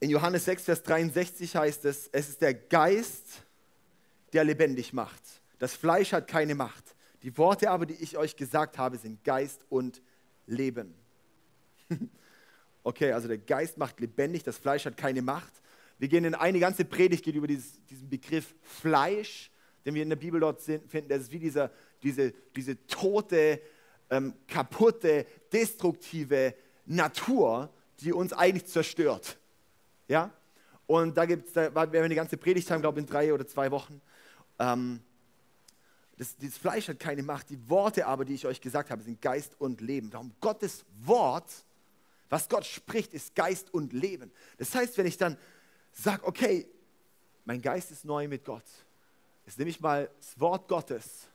[0.05, 3.41] In Johannes 6, Vers 63 heißt es, es ist der Geist,
[4.33, 5.23] der lebendig macht.
[5.57, 6.95] Das Fleisch hat keine Macht.
[7.23, 10.03] Die Worte aber, die ich euch gesagt habe, sind Geist und
[10.45, 10.93] Leben.
[12.83, 15.51] okay, also der Geist macht lebendig, das Fleisch hat keine Macht.
[15.97, 19.49] Wir gehen in eine ganze Predigt geht über dieses, diesen Begriff Fleisch,
[19.87, 21.09] den wir in der Bibel dort finden.
[21.09, 21.71] Das ist wie dieser,
[22.03, 23.59] diese, diese tote,
[24.11, 26.53] ähm, kaputte, destruktive
[26.85, 29.39] Natur, die uns eigentlich zerstört.
[30.07, 30.31] Ja?
[30.87, 33.47] Und da, gibt's, da werden wir eine ganze Predigt haben, glaube ich, in drei oder
[33.47, 34.01] zwei Wochen.
[34.59, 35.01] Ähm,
[36.17, 37.49] das, dieses Fleisch hat keine Macht.
[37.49, 40.11] Die Worte aber, die ich euch gesagt habe, sind Geist und Leben.
[40.13, 41.51] Warum Gottes Wort,
[42.29, 44.31] was Gott spricht, ist Geist und Leben.
[44.57, 45.37] Das heißt, wenn ich dann
[45.91, 46.67] sage, okay,
[47.43, 48.63] mein Geist ist neu mit Gott.
[49.45, 51.27] Jetzt nehme ich mal das Wort Gottes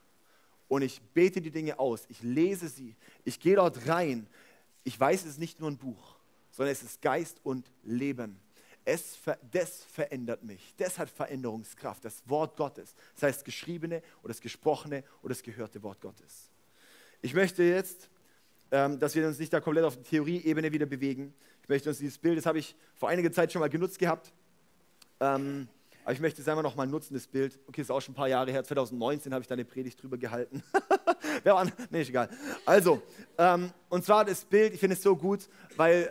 [0.68, 2.04] und ich bete die Dinge aus.
[2.08, 2.96] Ich lese sie.
[3.24, 4.26] Ich gehe dort rein.
[4.82, 6.16] Ich weiß, es ist nicht nur ein Buch,
[6.50, 8.40] sondern es ist Geist und Leben.
[8.84, 9.18] Es,
[9.50, 10.74] das verändert mich.
[10.76, 12.04] Das hat Veränderungskraft.
[12.04, 12.94] Das Wort Gottes.
[13.14, 16.50] Das heißt, geschriebene oder das gesprochene oder das gehörte Wort Gottes.
[17.22, 18.08] Ich möchte jetzt,
[18.70, 21.34] ähm, dass wir uns nicht da komplett auf die Theorieebene wieder bewegen.
[21.62, 24.32] Ich möchte uns dieses Bild, das habe ich vor einiger Zeit schon mal genutzt gehabt.
[25.20, 25.68] Ähm,
[26.04, 27.58] aber ich möchte es einfach nochmal nutzen, das Bild.
[27.68, 28.64] Okay, ist auch schon ein paar Jahre her.
[28.64, 30.62] 2019 habe ich da eine Predigt drüber gehalten.
[31.42, 31.70] Wer war?
[31.90, 32.30] Nee, ist egal.
[32.64, 33.02] Also,
[33.36, 36.08] ähm, und zwar das Bild, ich finde es so gut, weil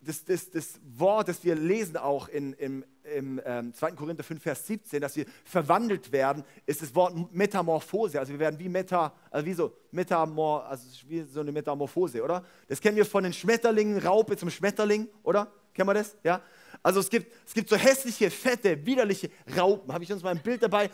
[0.00, 2.84] das, das, das Wort, das wir lesen auch in, im,
[3.14, 3.92] im ähm, 2.
[3.92, 8.18] Korinther 5, Vers 17, dass wir verwandelt werden, ist das Wort Metamorphose.
[8.18, 12.44] Also wir werden wie Meta, also wie so Metamor, also wie so eine Metamorphose, oder?
[12.68, 15.52] Das kennen wir von den Schmetterlingen, Raupe zum Schmetterling, oder?
[15.74, 16.16] Kennen wir das?
[16.24, 16.40] Ja?
[16.82, 19.92] Also es gibt, es gibt so hässliche, fette, widerliche Raupen.
[19.92, 20.90] Habe ich uns mal ein Bild dabei?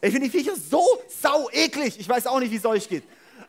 [0.00, 2.00] Ich finde die Viecher so sau eklig.
[2.00, 3.04] Ich weiß auch nicht, wie es euch geht.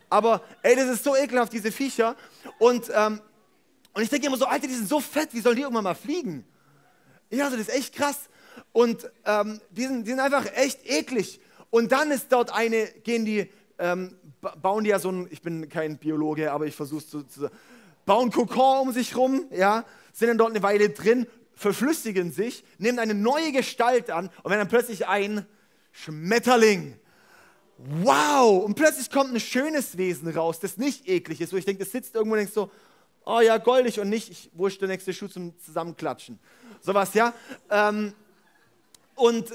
[0.08, 2.14] Aber ey, das ist so ekelhaft, diese Viecher.
[2.58, 3.20] Und ähm,
[3.96, 5.94] und ich denke immer so, Alter, die sind so fett, wie sollen die irgendwann mal
[5.94, 6.44] fliegen?
[7.30, 8.28] Ja, also das ist echt krass.
[8.72, 11.40] Und ähm, die, sind, die sind einfach echt eklig.
[11.70, 14.14] Und dann ist dort eine, gehen die, ähm,
[14.60, 17.50] bauen die ja so ein, ich bin kein Biologe, aber ich versuche es zu, zu,
[18.04, 22.98] bauen Kokon um sich rum, ja, sind dann dort eine Weile drin, verflüssigen sich, nehmen
[22.98, 25.46] eine neue Gestalt an und werden dann plötzlich ein
[25.92, 27.00] Schmetterling.
[27.78, 28.62] Wow!
[28.62, 31.92] Und plötzlich kommt ein schönes Wesen raus, das nicht eklig ist, wo ich denke, das
[31.92, 32.70] sitzt irgendwo und denkt so,
[33.26, 36.38] oh ja, goldig und nicht, ich, wo der nächste Schuh zum Zusammenklatschen?
[36.80, 37.34] Sowas, ja.
[37.68, 38.14] Ähm,
[39.14, 39.50] und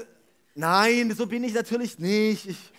[0.54, 2.46] nein, so bin ich natürlich nicht.
[2.46, 2.72] Ich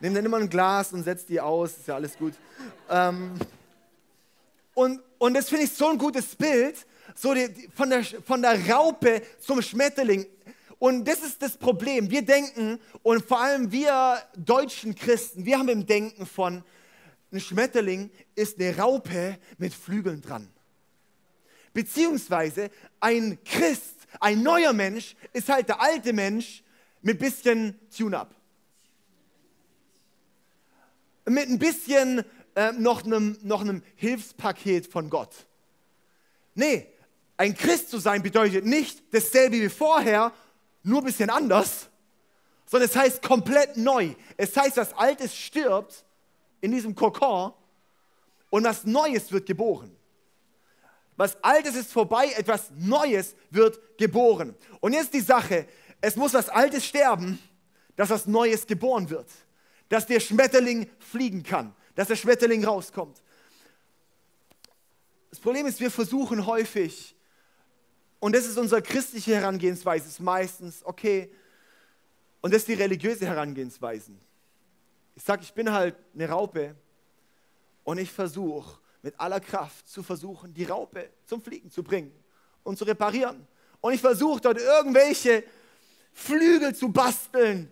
[0.00, 2.32] nehme dann immer ein Glas und setze die aus, ist ja alles gut.
[2.88, 3.34] Ähm,
[4.74, 6.76] und, und das finde ich so ein gutes Bild,
[7.14, 10.26] so die, die, von, der, von der Raupe zum Schmetterling.
[10.78, 12.10] Und das ist das Problem.
[12.10, 16.64] Wir denken, und vor allem wir deutschen Christen, wir haben im Denken von,
[17.32, 20.48] ein Schmetterling ist eine Raupe mit Flügeln dran.
[21.72, 26.62] Beziehungsweise ein Christ, ein neuer Mensch, ist halt der alte Mensch
[27.00, 28.34] mit bisschen Tune-up.
[31.24, 35.34] Mit ein bisschen äh, noch, einem, noch einem Hilfspaket von Gott.
[36.54, 36.86] Nee,
[37.38, 40.32] ein Christ zu sein bedeutet nicht dasselbe wie vorher,
[40.82, 41.88] nur ein bisschen anders,
[42.66, 44.14] sondern es heißt komplett neu.
[44.36, 46.04] Es heißt, das Altes stirbt
[46.62, 47.52] in diesem Kokon
[48.48, 49.94] und was Neues wird geboren.
[51.16, 54.54] Was Altes ist vorbei, etwas Neues wird geboren.
[54.80, 55.66] Und jetzt die Sache,
[56.00, 57.38] es muss was Altes sterben,
[57.96, 59.28] dass was Neues geboren wird.
[59.90, 63.22] Dass der Schmetterling fliegen kann, dass der Schmetterling rauskommt.
[65.28, 67.14] Das Problem ist, wir versuchen häufig,
[68.20, 71.32] und das ist unsere christliche Herangehensweise, ist meistens, okay,
[72.40, 74.12] und das ist die religiöse Herangehensweise.
[75.14, 76.74] Ich sage, ich bin halt eine Raupe
[77.84, 82.12] und ich versuche mit aller Kraft zu versuchen, die Raupe zum Fliegen zu bringen
[82.62, 83.46] und zu reparieren.
[83.80, 85.44] Und ich versuche dort irgendwelche
[86.12, 87.70] Flügel zu basteln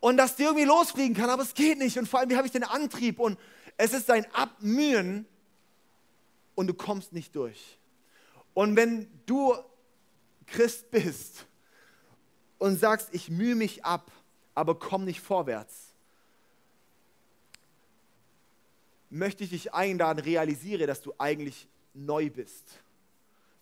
[0.00, 1.96] und dass die irgendwie losfliegen kann, aber es geht nicht.
[1.96, 3.18] Und vor allem, wie habe ich den Antrieb?
[3.18, 3.38] Und
[3.76, 5.26] es ist ein Abmühen
[6.54, 7.78] und du kommst nicht durch.
[8.52, 9.54] Und wenn du
[10.46, 11.46] Christ bist
[12.58, 14.10] und sagst, ich mühe mich ab,
[14.54, 15.91] aber komm nicht vorwärts,
[19.12, 22.64] möchte ich dich einladen, realisiere, dass du eigentlich neu bist.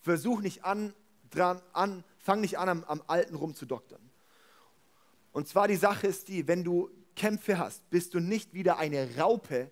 [0.00, 0.94] Versuch nicht an,
[1.30, 4.00] dran, an fang nicht an, am, am Alten rumzudoktern.
[5.32, 9.16] Und zwar die Sache ist die, wenn du Kämpfe hast, bist du nicht wieder eine
[9.16, 9.70] Raupe,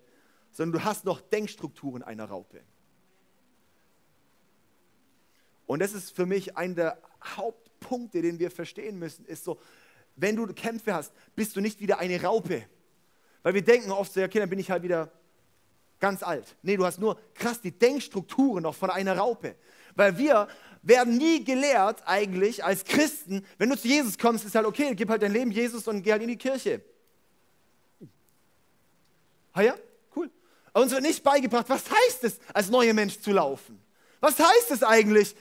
[0.51, 2.61] sondern du hast noch Denkstrukturen einer Raupe.
[5.67, 7.03] Und das ist für mich einer der
[7.37, 9.61] Hauptpunkte, den wir verstehen müssen, ist so,
[10.17, 12.65] wenn du Kämpfe hast, bist du nicht wieder eine Raupe.
[13.45, 15.13] Weil wir denken oft so, ja, okay, dann bin ich halt wieder
[16.01, 16.57] ganz alt.
[16.63, 19.57] Nee, du hast nur krass die Denkstrukturen noch von einer Raupe.
[19.95, 20.49] Weil wir
[20.83, 25.11] werden nie gelehrt eigentlich als Christen, wenn du zu Jesus kommst, ist halt okay, gib
[25.11, 26.83] halt dein Leben Jesus und geh halt in die Kirche.
[29.53, 29.75] Ah ja,
[30.15, 30.31] cool.
[30.73, 33.81] Aber uns wird nicht beigebracht, was heißt es, als neuer Mensch zu laufen?
[34.21, 35.35] Was heißt es eigentlich?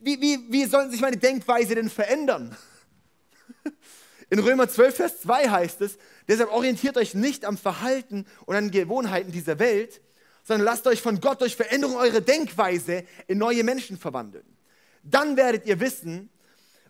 [0.00, 2.56] Wie, wie, wie sollen sich meine Denkweise denn verändern?
[4.28, 8.70] In Römer 12, Vers 2 heißt es, deshalb orientiert euch nicht am Verhalten und an
[8.70, 10.00] Gewohnheiten dieser Welt,
[10.42, 14.44] sondern lasst euch von Gott durch Veränderung eurer Denkweise in neue Menschen verwandeln.
[15.02, 16.30] Dann werdet ihr wissen,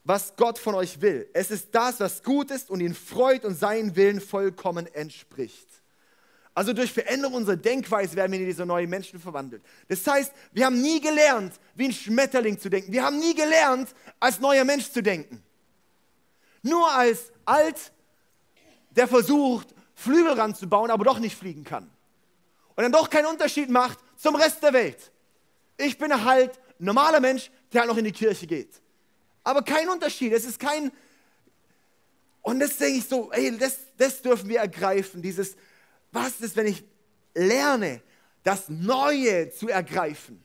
[0.05, 1.29] was Gott von euch will.
[1.35, 5.69] Es ist das, was gut ist und ihn freut und seinen Willen vollkommen entspricht.
[6.55, 9.63] Also durch Veränderung unserer Denkweise werden wir in diese neuen Menschen verwandelt.
[9.89, 12.93] Das heißt, wir haben nie gelernt, wie ein Schmetterling zu denken.
[12.93, 15.43] Wir haben nie gelernt, als neuer Mensch zu denken.
[16.63, 17.93] Nur als alt,
[18.91, 21.91] der versucht, Flügel ranzubauen, aber doch nicht fliegen kann.
[22.75, 25.11] Und dann doch keinen Unterschied macht zum Rest der Welt.
[25.79, 28.81] Ich bin halt ein normaler Mensch, der halt noch in die Kirche geht.
[29.43, 30.33] Aber kein Unterschied.
[30.33, 30.91] Es ist kein.
[32.43, 35.23] Und das denke ich so, ey, das, das dürfen wir ergreifen.
[35.23, 35.57] Dieses,
[36.13, 36.85] was ist, wenn ich
[37.35, 38.03] lerne,
[38.43, 40.43] das Neue zu ergreifen?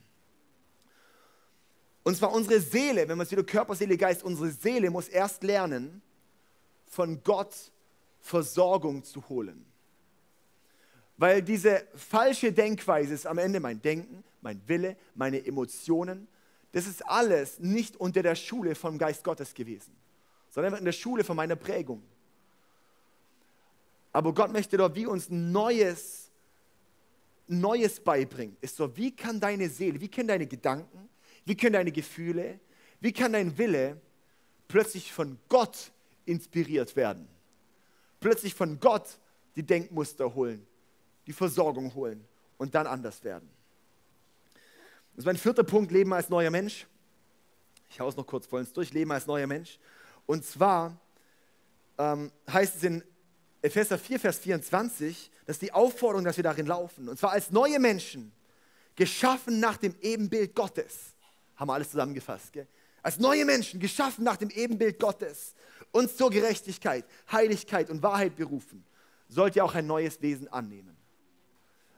[2.04, 5.42] Und zwar unsere Seele, wenn man es wieder Körper, Seele, Geist, unsere Seele muss erst
[5.42, 6.02] lernen,
[6.86, 7.54] von Gott
[8.20, 9.64] Versorgung zu holen.
[11.16, 16.26] Weil diese falsche Denkweise ist am Ende mein Denken, mein Wille, meine Emotionen.
[16.72, 19.94] Das ist alles nicht unter der Schule vom Geist Gottes gewesen,
[20.50, 22.02] sondern in der Schule von meiner Prägung.
[24.12, 26.30] Aber Gott möchte doch wie uns Neues,
[27.46, 28.56] Neues beibringen.
[28.60, 31.08] Ist so, wie kann deine Seele, wie können deine Gedanken,
[31.44, 32.60] wie können deine Gefühle,
[33.00, 34.00] wie kann dein Wille
[34.68, 35.90] plötzlich von Gott
[36.24, 37.28] inspiriert werden?
[38.20, 39.18] Plötzlich von Gott
[39.56, 40.66] die Denkmuster holen,
[41.26, 42.24] die Versorgung holen
[42.58, 43.48] und dann anders werden.
[45.14, 46.86] Das ist mein vierter Punkt, Leben als neuer Mensch.
[47.90, 49.78] Ich haue es noch kurz vollends durch, Leben als neuer Mensch.
[50.24, 50.96] Und zwar
[51.98, 53.04] ähm, heißt es in
[53.60, 57.08] Epheser 4, Vers 24, dass die Aufforderung, dass wir darin laufen.
[57.08, 58.32] Und zwar als neue Menschen,
[58.96, 61.11] geschaffen nach dem Ebenbild Gottes.
[61.62, 62.52] Haben wir alles zusammengefasst.
[62.52, 62.66] Gell?
[63.04, 65.54] Als neue Menschen, geschaffen nach dem Ebenbild Gottes,
[65.92, 68.84] uns zur Gerechtigkeit, Heiligkeit und Wahrheit berufen,
[69.28, 70.96] sollt ihr auch ein neues Wesen annehmen.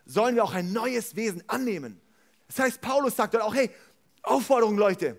[0.05, 1.98] Sollen wir auch ein neues Wesen annehmen?
[2.46, 3.70] Das heißt, Paulus sagt dort auch, hey,
[4.22, 5.16] Aufforderung, Leute,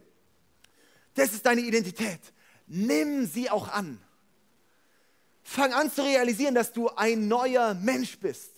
[1.15, 2.19] das ist deine Identität.
[2.67, 3.99] Nimm sie auch an.
[5.41, 8.51] Fang an zu realisieren, dass du ein neuer Mensch bist.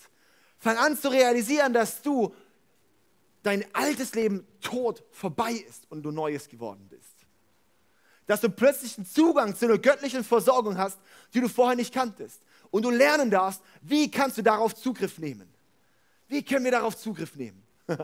[0.58, 2.36] Fang an zu realisieren, dass du
[3.48, 7.16] dein altes Leben tot vorbei ist und du Neues geworden bist.
[8.26, 11.00] Dass du plötzlich einen Zugang zu einer göttlichen Versorgung hast,
[11.34, 12.42] die du vorher nicht kanntest.
[12.72, 15.48] Und du lernen darfst, wie kannst du darauf Zugriff nehmen.
[16.28, 17.64] Wie können wir darauf Zugriff nehmen?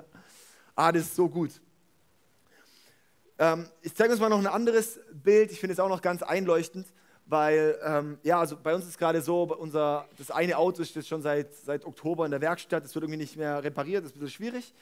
[0.75, 1.51] ah, das ist so gut.
[3.37, 5.51] Ähm, ich zeige uns mal noch ein anderes Bild.
[5.51, 6.87] Ich finde es auch noch ganz einleuchtend,
[7.25, 11.21] weil, ähm, ja, also bei uns ist gerade so, unser, das eine Auto ist schon
[11.21, 12.85] seit, seit Oktober in der Werkstatt.
[12.85, 14.73] Es wird irgendwie nicht mehr repariert, das ist ein bisschen schwierig.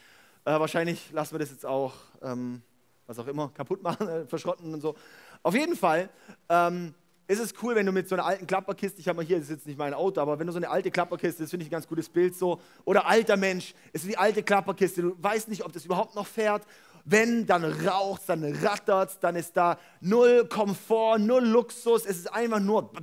[0.43, 2.63] Äh, wahrscheinlich lassen wir das jetzt auch, ähm,
[3.05, 4.95] was auch immer, kaputt machen, äh, verschrotten und so.
[5.43, 6.09] Auf jeden Fall
[6.49, 6.95] ähm,
[7.27, 9.45] ist es cool, wenn du mit so einer alten Klapperkiste, ich habe mal hier, das
[9.45, 11.69] ist jetzt nicht mein Auto, aber wenn du so eine alte Klapperkiste, das finde ich
[11.69, 15.63] ein ganz gutes Bild so, oder alter Mensch, ist wie alte Klapperkiste, du weißt nicht,
[15.63, 16.65] ob das überhaupt noch fährt.
[17.05, 22.59] Wenn, dann raucht dann rattert dann ist da null Komfort, null Luxus, es ist einfach
[22.59, 22.91] nur.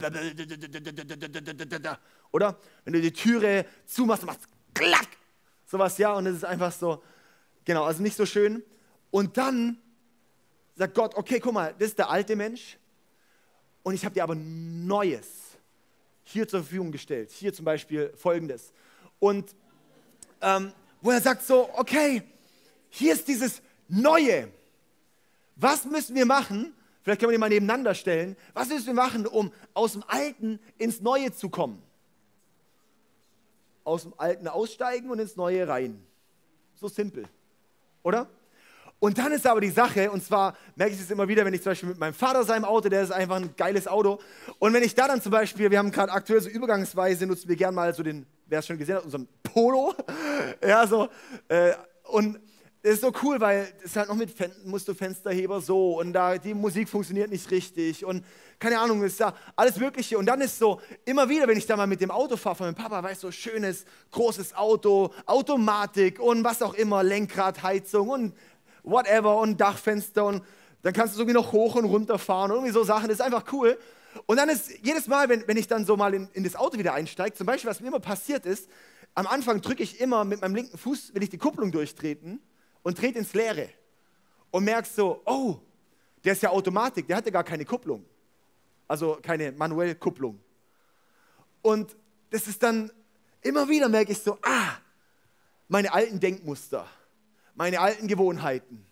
[2.31, 2.57] Oder?
[2.85, 5.09] Wenn du die Türe zumachst, machst klack,
[5.67, 7.03] sowas, ja, und es ist einfach so,
[7.69, 8.63] Genau, also nicht so schön.
[9.11, 9.77] Und dann
[10.75, 12.79] sagt Gott, okay, guck mal, das ist der alte Mensch
[13.83, 15.27] und ich habe dir aber Neues
[16.25, 17.31] hier zur Verfügung gestellt.
[17.31, 18.73] Hier zum Beispiel folgendes.
[19.19, 19.55] Und
[20.41, 22.23] ähm, wo er sagt so, okay,
[22.89, 24.51] hier ist dieses Neue.
[25.57, 26.73] Was müssen wir machen?
[27.03, 28.35] Vielleicht können wir die mal nebeneinander stellen.
[28.55, 31.83] Was müssen wir machen, um aus dem Alten ins Neue zu kommen?
[33.85, 36.03] Aus dem Alten aussteigen und ins Neue rein.
[36.75, 37.29] So simpel
[38.03, 38.29] oder?
[39.01, 41.63] Und dann ist aber die Sache, und zwar merke ich es immer wieder, wenn ich
[41.63, 44.19] zum Beispiel mit meinem Vater seinem Auto, der ist einfach ein geiles Auto.
[44.59, 47.55] Und wenn ich da dann zum Beispiel, wir haben gerade aktuell so übergangsweise, nutzen wir
[47.55, 49.95] gern mal so den, wer es schon gesehen hat, unseren Polo.
[50.67, 51.09] ja, so.
[51.47, 52.41] Äh, und
[52.89, 56.15] das ist so cool, weil es halt noch mit Fen musst du Fensterheber so und
[56.15, 58.25] da die Musik funktioniert nicht richtig und
[58.59, 60.17] keine Ahnung, ist da alles Mögliche.
[60.17, 62.67] Und dann ist so, immer wieder, wenn ich da mal mit dem Auto fahre von
[62.69, 68.09] meinem Papa, weißt du, so schönes, großes Auto, Automatik und was auch immer, Lenkrad, Heizung
[68.09, 68.35] und
[68.85, 70.43] whatever und Dachfenster und
[70.81, 73.19] dann kannst du so wie noch hoch und runter fahren und irgendwie so Sachen, das
[73.19, 73.79] ist einfach cool.
[74.25, 76.79] Und dann ist jedes Mal, wenn, wenn ich dann so mal in, in das Auto
[76.79, 78.67] wieder einsteige, zum Beispiel, was mir immer passiert ist,
[79.15, 82.41] am Anfang drücke ich immer mit meinem linken Fuß, will ich die Kupplung durchtreten
[82.83, 83.69] und dreht ins Leere
[84.51, 85.59] und merkst so, oh,
[86.25, 88.05] der ist ja Automatik, der hatte gar keine Kupplung.
[88.87, 90.41] Also keine manuelle Kupplung.
[91.63, 91.97] Und
[92.31, 92.91] das ist dann
[93.43, 94.79] immer wieder merke ich so, ah,
[95.69, 96.87] meine alten Denkmuster,
[97.55, 98.87] meine alten Gewohnheiten.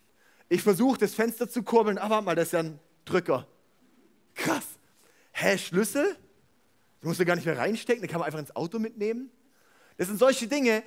[0.48, 3.46] Ich versuche das Fenster zu kurbeln, aber mal, das ist ja ein Drücker.
[4.34, 4.64] Krass.
[5.32, 6.16] Hä, Schlüssel?
[7.00, 9.30] Du musst ja gar nicht mehr reinstecken, den kann man einfach ins Auto mitnehmen.
[9.96, 10.82] Das sind solche Dinge.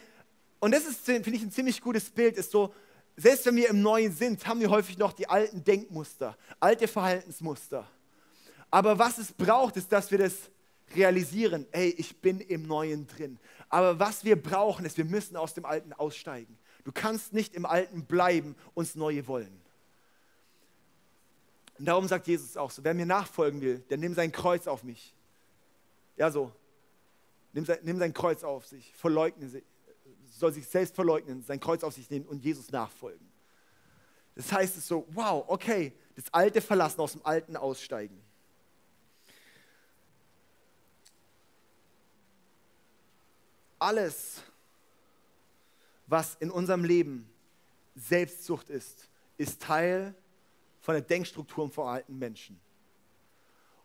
[0.60, 2.74] Und das ist, finde ich, ein ziemlich gutes Bild, ist so,
[3.20, 7.86] selbst wenn wir im Neuen sind, haben wir häufig noch die alten Denkmuster, alte Verhaltensmuster.
[8.72, 10.36] Aber was es braucht, ist, dass wir das
[10.96, 13.38] realisieren, ey, ich bin im Neuen drin.
[13.68, 16.58] Aber was wir brauchen, ist, wir müssen aus dem Alten aussteigen.
[16.86, 19.62] Du kannst nicht im Alten bleiben, uns Neue wollen.
[21.78, 24.84] Und darum sagt Jesus auch so, wer mir nachfolgen will, der nimmt sein Kreuz auf
[24.84, 25.14] mich.
[26.16, 26.52] Ja, so.
[27.52, 29.64] Nimm sein, nimm sein Kreuz auf sich, verleugne sich,
[30.40, 33.28] soll sich selbst verleugnen, sein Kreuz auf sich nehmen und Jesus nachfolgen.
[34.36, 38.22] Das heißt es so, wow, okay, das Alte verlassen, aus dem Alten aussteigen.
[43.78, 44.42] Alles,
[46.08, 47.30] was in unserem Leben
[47.96, 50.14] Selbstsucht ist, ist Teil
[50.80, 52.60] von der Denkstruktur von alten Menschen.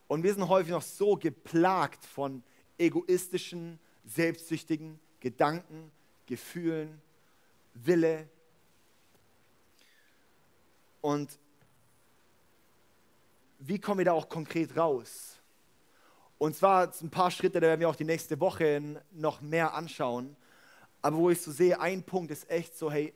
[0.07, 2.43] Und wir sind häufig noch so geplagt von
[2.79, 5.91] egoistischen, selbstsüchtigen Gedanken,
[6.27, 7.01] Gefühlen,
[7.75, 8.29] Wille.
[11.01, 11.39] Und
[13.59, 15.37] wie kommen wir da auch konkret raus?
[16.39, 20.37] Und zwar ein paar Schritte, da werden wir auch die nächste Woche noch mehr anschauen.
[21.01, 23.15] Aber wo ich so sehe, ein Punkt ist echt so, hey,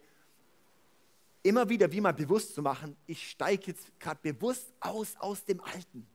[1.43, 5.61] immer wieder wie mal bewusst zu machen, ich steige jetzt gerade bewusst aus aus dem
[5.61, 6.07] Alten.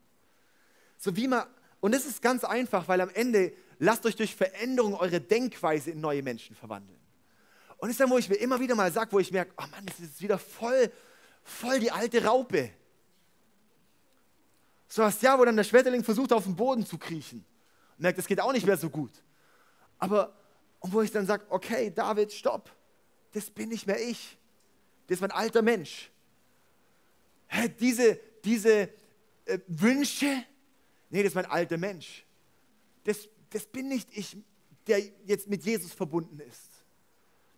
[0.97, 1.45] So wie man,
[1.81, 3.53] und das ist ganz einfach, weil am Ende
[3.83, 6.99] lasst euch durch Veränderung eure Denkweise in neue Menschen verwandeln.
[7.77, 9.65] Und das ist dann, wo ich mir immer wieder mal sage, wo ich merke, oh
[9.69, 10.91] Mann, das ist wieder voll,
[11.43, 12.71] voll die alte Raupe.
[14.87, 17.43] So was, ja, wo dann der Schmetterling versucht, auf den Boden zu kriechen.
[17.97, 19.11] Und merkt, das geht auch nicht mehr so gut.
[19.97, 20.33] Aber,
[20.79, 22.71] und wo ich dann sage, okay, David, stopp.
[23.33, 24.37] Das bin nicht mehr ich.
[25.07, 26.09] Das ist mein alter Mensch.
[27.47, 28.89] Hä, diese, diese
[29.45, 30.45] äh, Wünsche,
[31.09, 32.25] nee, das ist mein alter Mensch.
[33.03, 34.37] Das, das bin nicht ich,
[34.87, 36.69] der jetzt mit Jesus verbunden ist.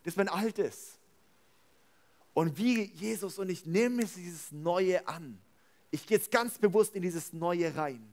[0.04, 1.00] Das ist mein altes.
[2.34, 5.40] Und wie Jesus und ich nehme dieses Neue an.
[5.90, 8.06] Ich gehe jetzt ganz bewusst in dieses Neue rein.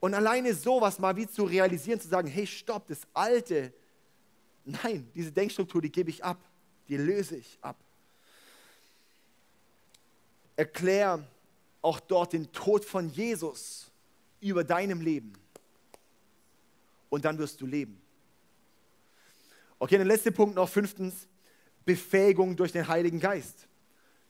[0.00, 3.72] Und alleine sowas mal wie zu realisieren, zu sagen, hey, stopp, das Alte,
[4.64, 6.38] nein, diese Denkstruktur, die gebe ich ab
[6.92, 7.76] die löse ich ab.
[10.56, 11.26] Erklär
[11.80, 13.90] auch dort den Tod von Jesus
[14.40, 15.32] über deinem Leben.
[17.12, 18.00] Und dann wirst du leben.
[19.78, 21.28] Okay, der letzte Punkt noch, fünftens,
[21.84, 23.68] Befähigung durch den Heiligen Geist.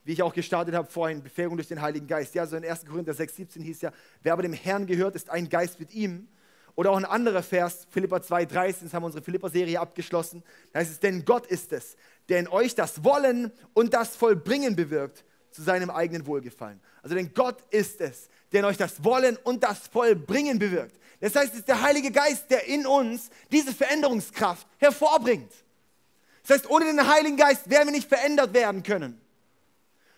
[0.03, 2.35] Wie ich auch gestartet habe vorhin, Befähigung durch den Heiligen Geist.
[2.35, 2.85] Ja, so in 1.
[2.85, 3.93] Korinther 6, 17 hieß ja,
[4.24, 6.26] wer aber dem Herrn gehört, ist ein Geist mit ihm.
[6.74, 10.43] Oder auch ein anderer Vers, Philippa 2,13, das haben wir unsere Philippa-Serie abgeschlossen.
[10.72, 11.97] Da heißt es, denn Gott ist es,
[12.28, 16.80] der in euch das Wollen und das Vollbringen bewirkt zu seinem eigenen Wohlgefallen.
[17.01, 20.99] Also denn Gott ist es, der in euch das Wollen und das Vollbringen bewirkt.
[21.23, 25.53] Das heißt, es ist der Heilige Geist, der in uns diese Veränderungskraft hervorbringt.
[26.43, 29.20] Das heißt, ohne den Heiligen Geist werden wir nicht verändert werden können.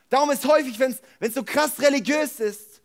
[0.09, 2.81] Darum ist häufig, wenn es so krass religiös ist,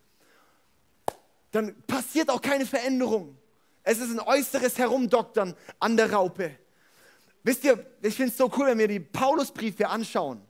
[1.52, 3.38] dann passiert auch keine Veränderung.
[3.84, 6.52] Es ist ein äußeres Herumdoktern an der Raupe.
[7.44, 10.42] Wisst ihr, ich finde es so cool, wenn wir die Paulusbriefe anschauen.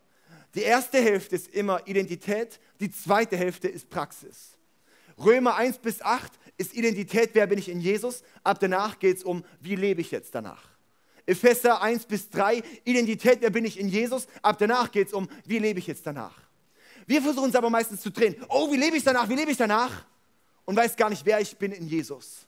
[0.56, 4.58] Die erste Hälfte ist immer Identität, die zweite Hälfte ist Praxis.
[5.20, 8.22] Römer 1 bis 8 ist Identität, wer bin ich in Jesus.
[8.44, 10.62] Ab danach geht es um, wie lebe ich jetzt danach.
[11.26, 14.28] Epheser 1 bis 3, Identität, wer bin ich in Jesus.
[14.42, 16.36] Ab danach geht es um, wie lebe ich jetzt danach.
[17.08, 18.36] Wir versuchen es aber meistens zu drehen.
[18.50, 20.06] Oh, wie lebe ich danach, wie lebe ich danach?
[20.66, 22.46] Und weiß gar nicht, wer ich bin in Jesus.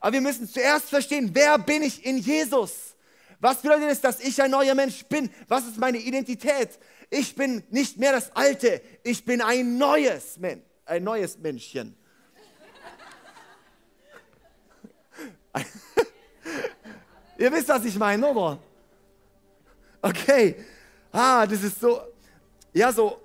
[0.00, 2.94] Aber wir müssen zuerst verstehen, wer bin ich in Jesus?
[3.40, 5.28] Was bedeutet es, dass ich ein neuer Mensch bin?
[5.48, 6.78] Was ist meine Identität?
[7.10, 11.96] Ich bin nicht mehr das Alte, ich bin ein neues Mensch, ein neues Menschchen.
[17.38, 18.58] Ihr wisst, was ich meine, oder?
[20.02, 20.56] Okay.
[21.10, 22.00] Ah, das ist so.
[22.72, 23.20] Ja, so.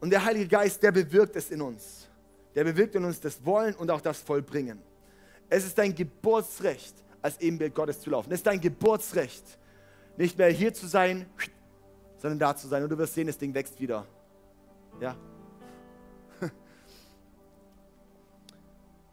[0.00, 2.06] Und der Heilige Geist, der bewirkt es in uns.
[2.54, 4.80] Der bewirkt in uns das Wollen und auch das Vollbringen.
[5.48, 8.30] Es ist dein Geburtsrecht, als Ebenbild Gottes zu laufen.
[8.32, 9.44] Es ist dein Geburtsrecht,
[10.16, 11.26] nicht mehr hier zu sein,
[12.18, 12.82] sondern da zu sein.
[12.82, 14.06] Und du wirst sehen, das Ding wächst wieder.
[15.00, 15.16] Ja.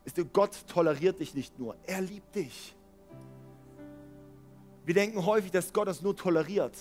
[0.05, 2.75] Ist Gott toleriert dich nicht nur, er liebt dich.
[4.85, 6.77] Wir denken häufig, dass Gott uns nur toleriert.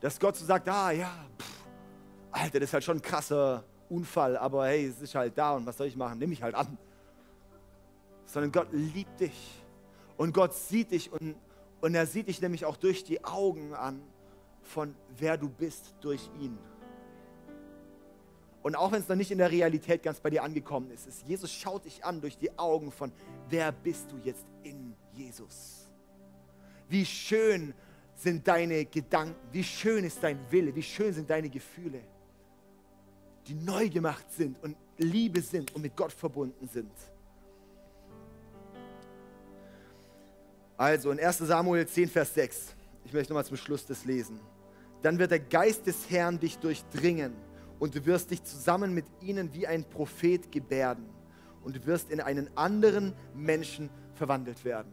[0.00, 1.66] Dass Gott so sagt, ah ja, pff,
[2.30, 5.66] Alter, das ist halt schon ein krasser Unfall, aber hey, es ist halt da und
[5.66, 6.18] was soll ich machen?
[6.18, 6.78] Nimm mich halt an
[8.30, 9.62] sondern Gott liebt dich.
[10.16, 11.34] Und Gott sieht dich und,
[11.80, 14.02] und er sieht dich nämlich auch durch die Augen an
[14.62, 16.58] von wer du bist durch ihn.
[18.62, 21.26] Und auch wenn es noch nicht in der Realität ganz bei dir angekommen ist, ist,
[21.26, 23.10] Jesus schaut dich an durch die Augen von
[23.48, 25.90] wer bist du jetzt in Jesus.
[26.88, 27.72] Wie schön
[28.14, 32.02] sind deine Gedanken, wie schön ist dein Wille, wie schön sind deine Gefühle,
[33.46, 36.92] die neu gemacht sind und Liebe sind und mit Gott verbunden sind.
[40.76, 42.74] Also in 1 Samuel 10, Vers 6,
[43.06, 44.38] ich möchte nochmal zum Schluss das lesen.
[45.00, 47.32] Dann wird der Geist des Herrn dich durchdringen
[47.80, 51.08] und du wirst dich zusammen mit ihnen wie ein Prophet gebärden
[51.64, 54.92] und du wirst in einen anderen Menschen verwandelt werden.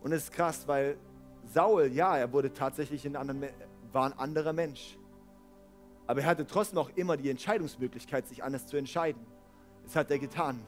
[0.00, 0.96] Und es ist krass, weil
[1.44, 3.44] Saul, ja, er wurde tatsächlich in anderen,
[3.92, 4.98] war ein anderer Mensch.
[6.06, 9.20] Aber er hatte trotzdem auch immer die Entscheidungsmöglichkeit, sich anders zu entscheiden.
[9.84, 10.60] Das hat er getan.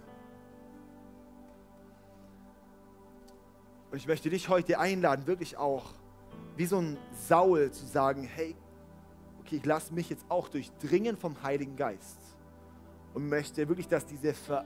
[3.90, 5.94] Und ich möchte dich heute einladen, wirklich auch
[6.56, 8.54] wie so ein Saul zu sagen, hey,
[9.48, 12.18] okay, ich lasse mich jetzt auch durchdringen vom Heiligen Geist
[13.14, 14.64] und möchte wirklich, dass diese Ver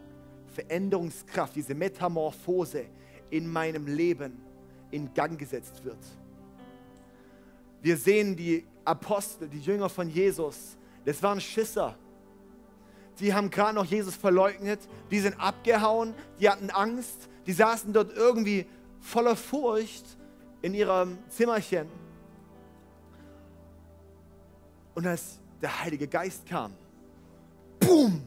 [0.54, 2.84] Veränderungskraft, diese Metamorphose
[3.30, 4.36] in meinem Leben
[4.90, 5.96] in Gang gesetzt wird.
[7.80, 10.76] Wir sehen die Apostel, die Jünger von Jesus,
[11.06, 11.96] das waren Schisser.
[13.18, 14.80] Die haben gerade noch Jesus verleugnet,
[15.10, 18.66] die sind abgehauen, die hatten Angst, die saßen dort irgendwie
[19.00, 20.18] voller Furcht
[20.60, 21.88] in ihrem Zimmerchen.
[24.94, 26.72] Und als der Heilige Geist kam,
[27.80, 28.22] boom,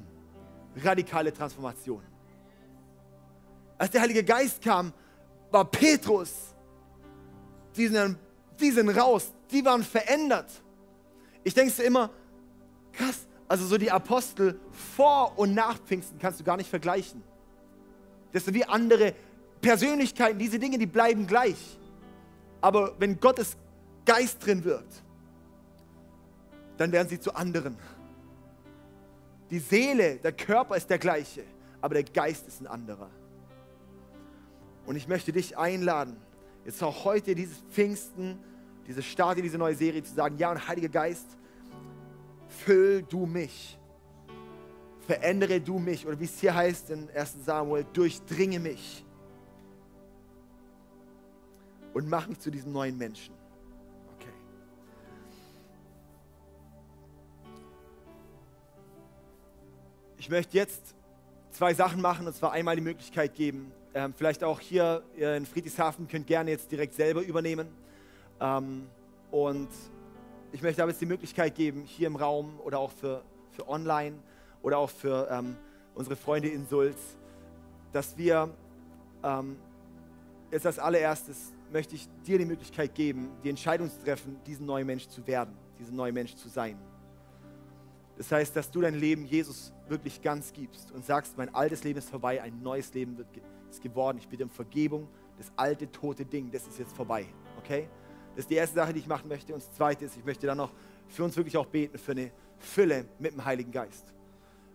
[0.84, 2.01] radikale Transformation.
[3.78, 4.93] Als der Heilige Geist kam,
[5.51, 6.55] war Petrus,
[7.76, 8.18] die sind,
[8.59, 10.49] die sind raus, die waren verändert.
[11.43, 12.09] Ich denke immer,
[12.93, 14.59] krass, also so die Apostel
[14.95, 17.24] vor und nach Pfingsten kannst du gar nicht vergleichen.
[18.32, 19.13] Das sind wie andere
[19.61, 21.78] Persönlichkeiten, diese Dinge, die bleiben gleich.
[22.61, 23.57] Aber wenn Gottes
[24.05, 25.03] Geist drin wirkt,
[26.78, 27.78] dann werden sie zu anderen.
[29.50, 31.44] Die Seele, der Körper ist der gleiche,
[31.82, 33.10] aber der Geist ist ein anderer.
[34.86, 36.18] Und ich möchte dich einladen,
[36.66, 38.40] jetzt auch heute dieses Pfingsten,
[38.88, 41.38] diese Start in diese neue Serie zu sagen, ja und Heiliger Geist,
[42.48, 43.80] füll du mich.
[45.08, 46.06] Verändere du mich.
[46.06, 49.06] Oder wie es hier heißt in 1 Samuel, durchdringe mich.
[51.94, 53.35] Und mach mich zu diesem neuen Menschen.
[60.26, 60.96] Ich möchte jetzt
[61.52, 66.08] zwei Sachen machen, und zwar einmal die Möglichkeit geben, ähm, vielleicht auch hier in Friedrichshafen
[66.08, 67.68] könnt gerne jetzt direkt selber übernehmen.
[68.42, 68.88] Ähm,
[69.30, 69.70] und
[70.52, 73.22] ich möchte aber jetzt die Möglichkeit geben, hier im Raum oder auch für,
[73.52, 74.16] für online
[74.64, 75.58] oder auch für ähm,
[75.94, 76.98] unsere Freunde in Sulz,
[77.92, 78.50] dass wir
[79.24, 79.58] ähm,
[80.50, 84.88] jetzt als allererstes möchte ich dir die Möglichkeit geben, die Entscheidung zu treffen, diesen neuen
[84.88, 86.80] Mensch zu werden, diesen neuen Mensch zu sein.
[88.18, 92.00] Das heißt, dass du dein Leben Jesus wirklich ganz gibst und sagst, mein altes Leben
[92.00, 93.28] ist vorbei, ein neues Leben wird,
[93.70, 94.18] ist geworden.
[94.20, 95.08] Ich bitte um Vergebung.
[95.38, 97.26] Das alte, tote Ding, das ist jetzt vorbei.
[97.60, 97.88] Okay?
[98.36, 99.54] Das ist die erste Sache, die ich machen möchte.
[99.54, 100.72] Und das zweite ist, ich möchte dann noch
[101.08, 104.14] für uns wirklich auch beten, für eine Fülle mit dem Heiligen Geist.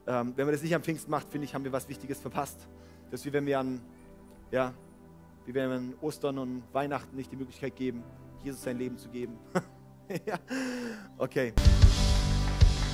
[0.06, 2.68] Ähm, wenn man das nicht am Pfingsten macht, finde ich, haben wir was Wichtiges verpasst.
[3.10, 3.80] Das ist wie wenn wir an,
[4.50, 4.72] ja,
[5.44, 8.02] wie wenn wir an Ostern und Weihnachten nicht die Möglichkeit geben,
[8.42, 9.38] Jesus sein Leben zu geben.
[10.26, 10.38] ja.
[11.18, 11.52] Okay.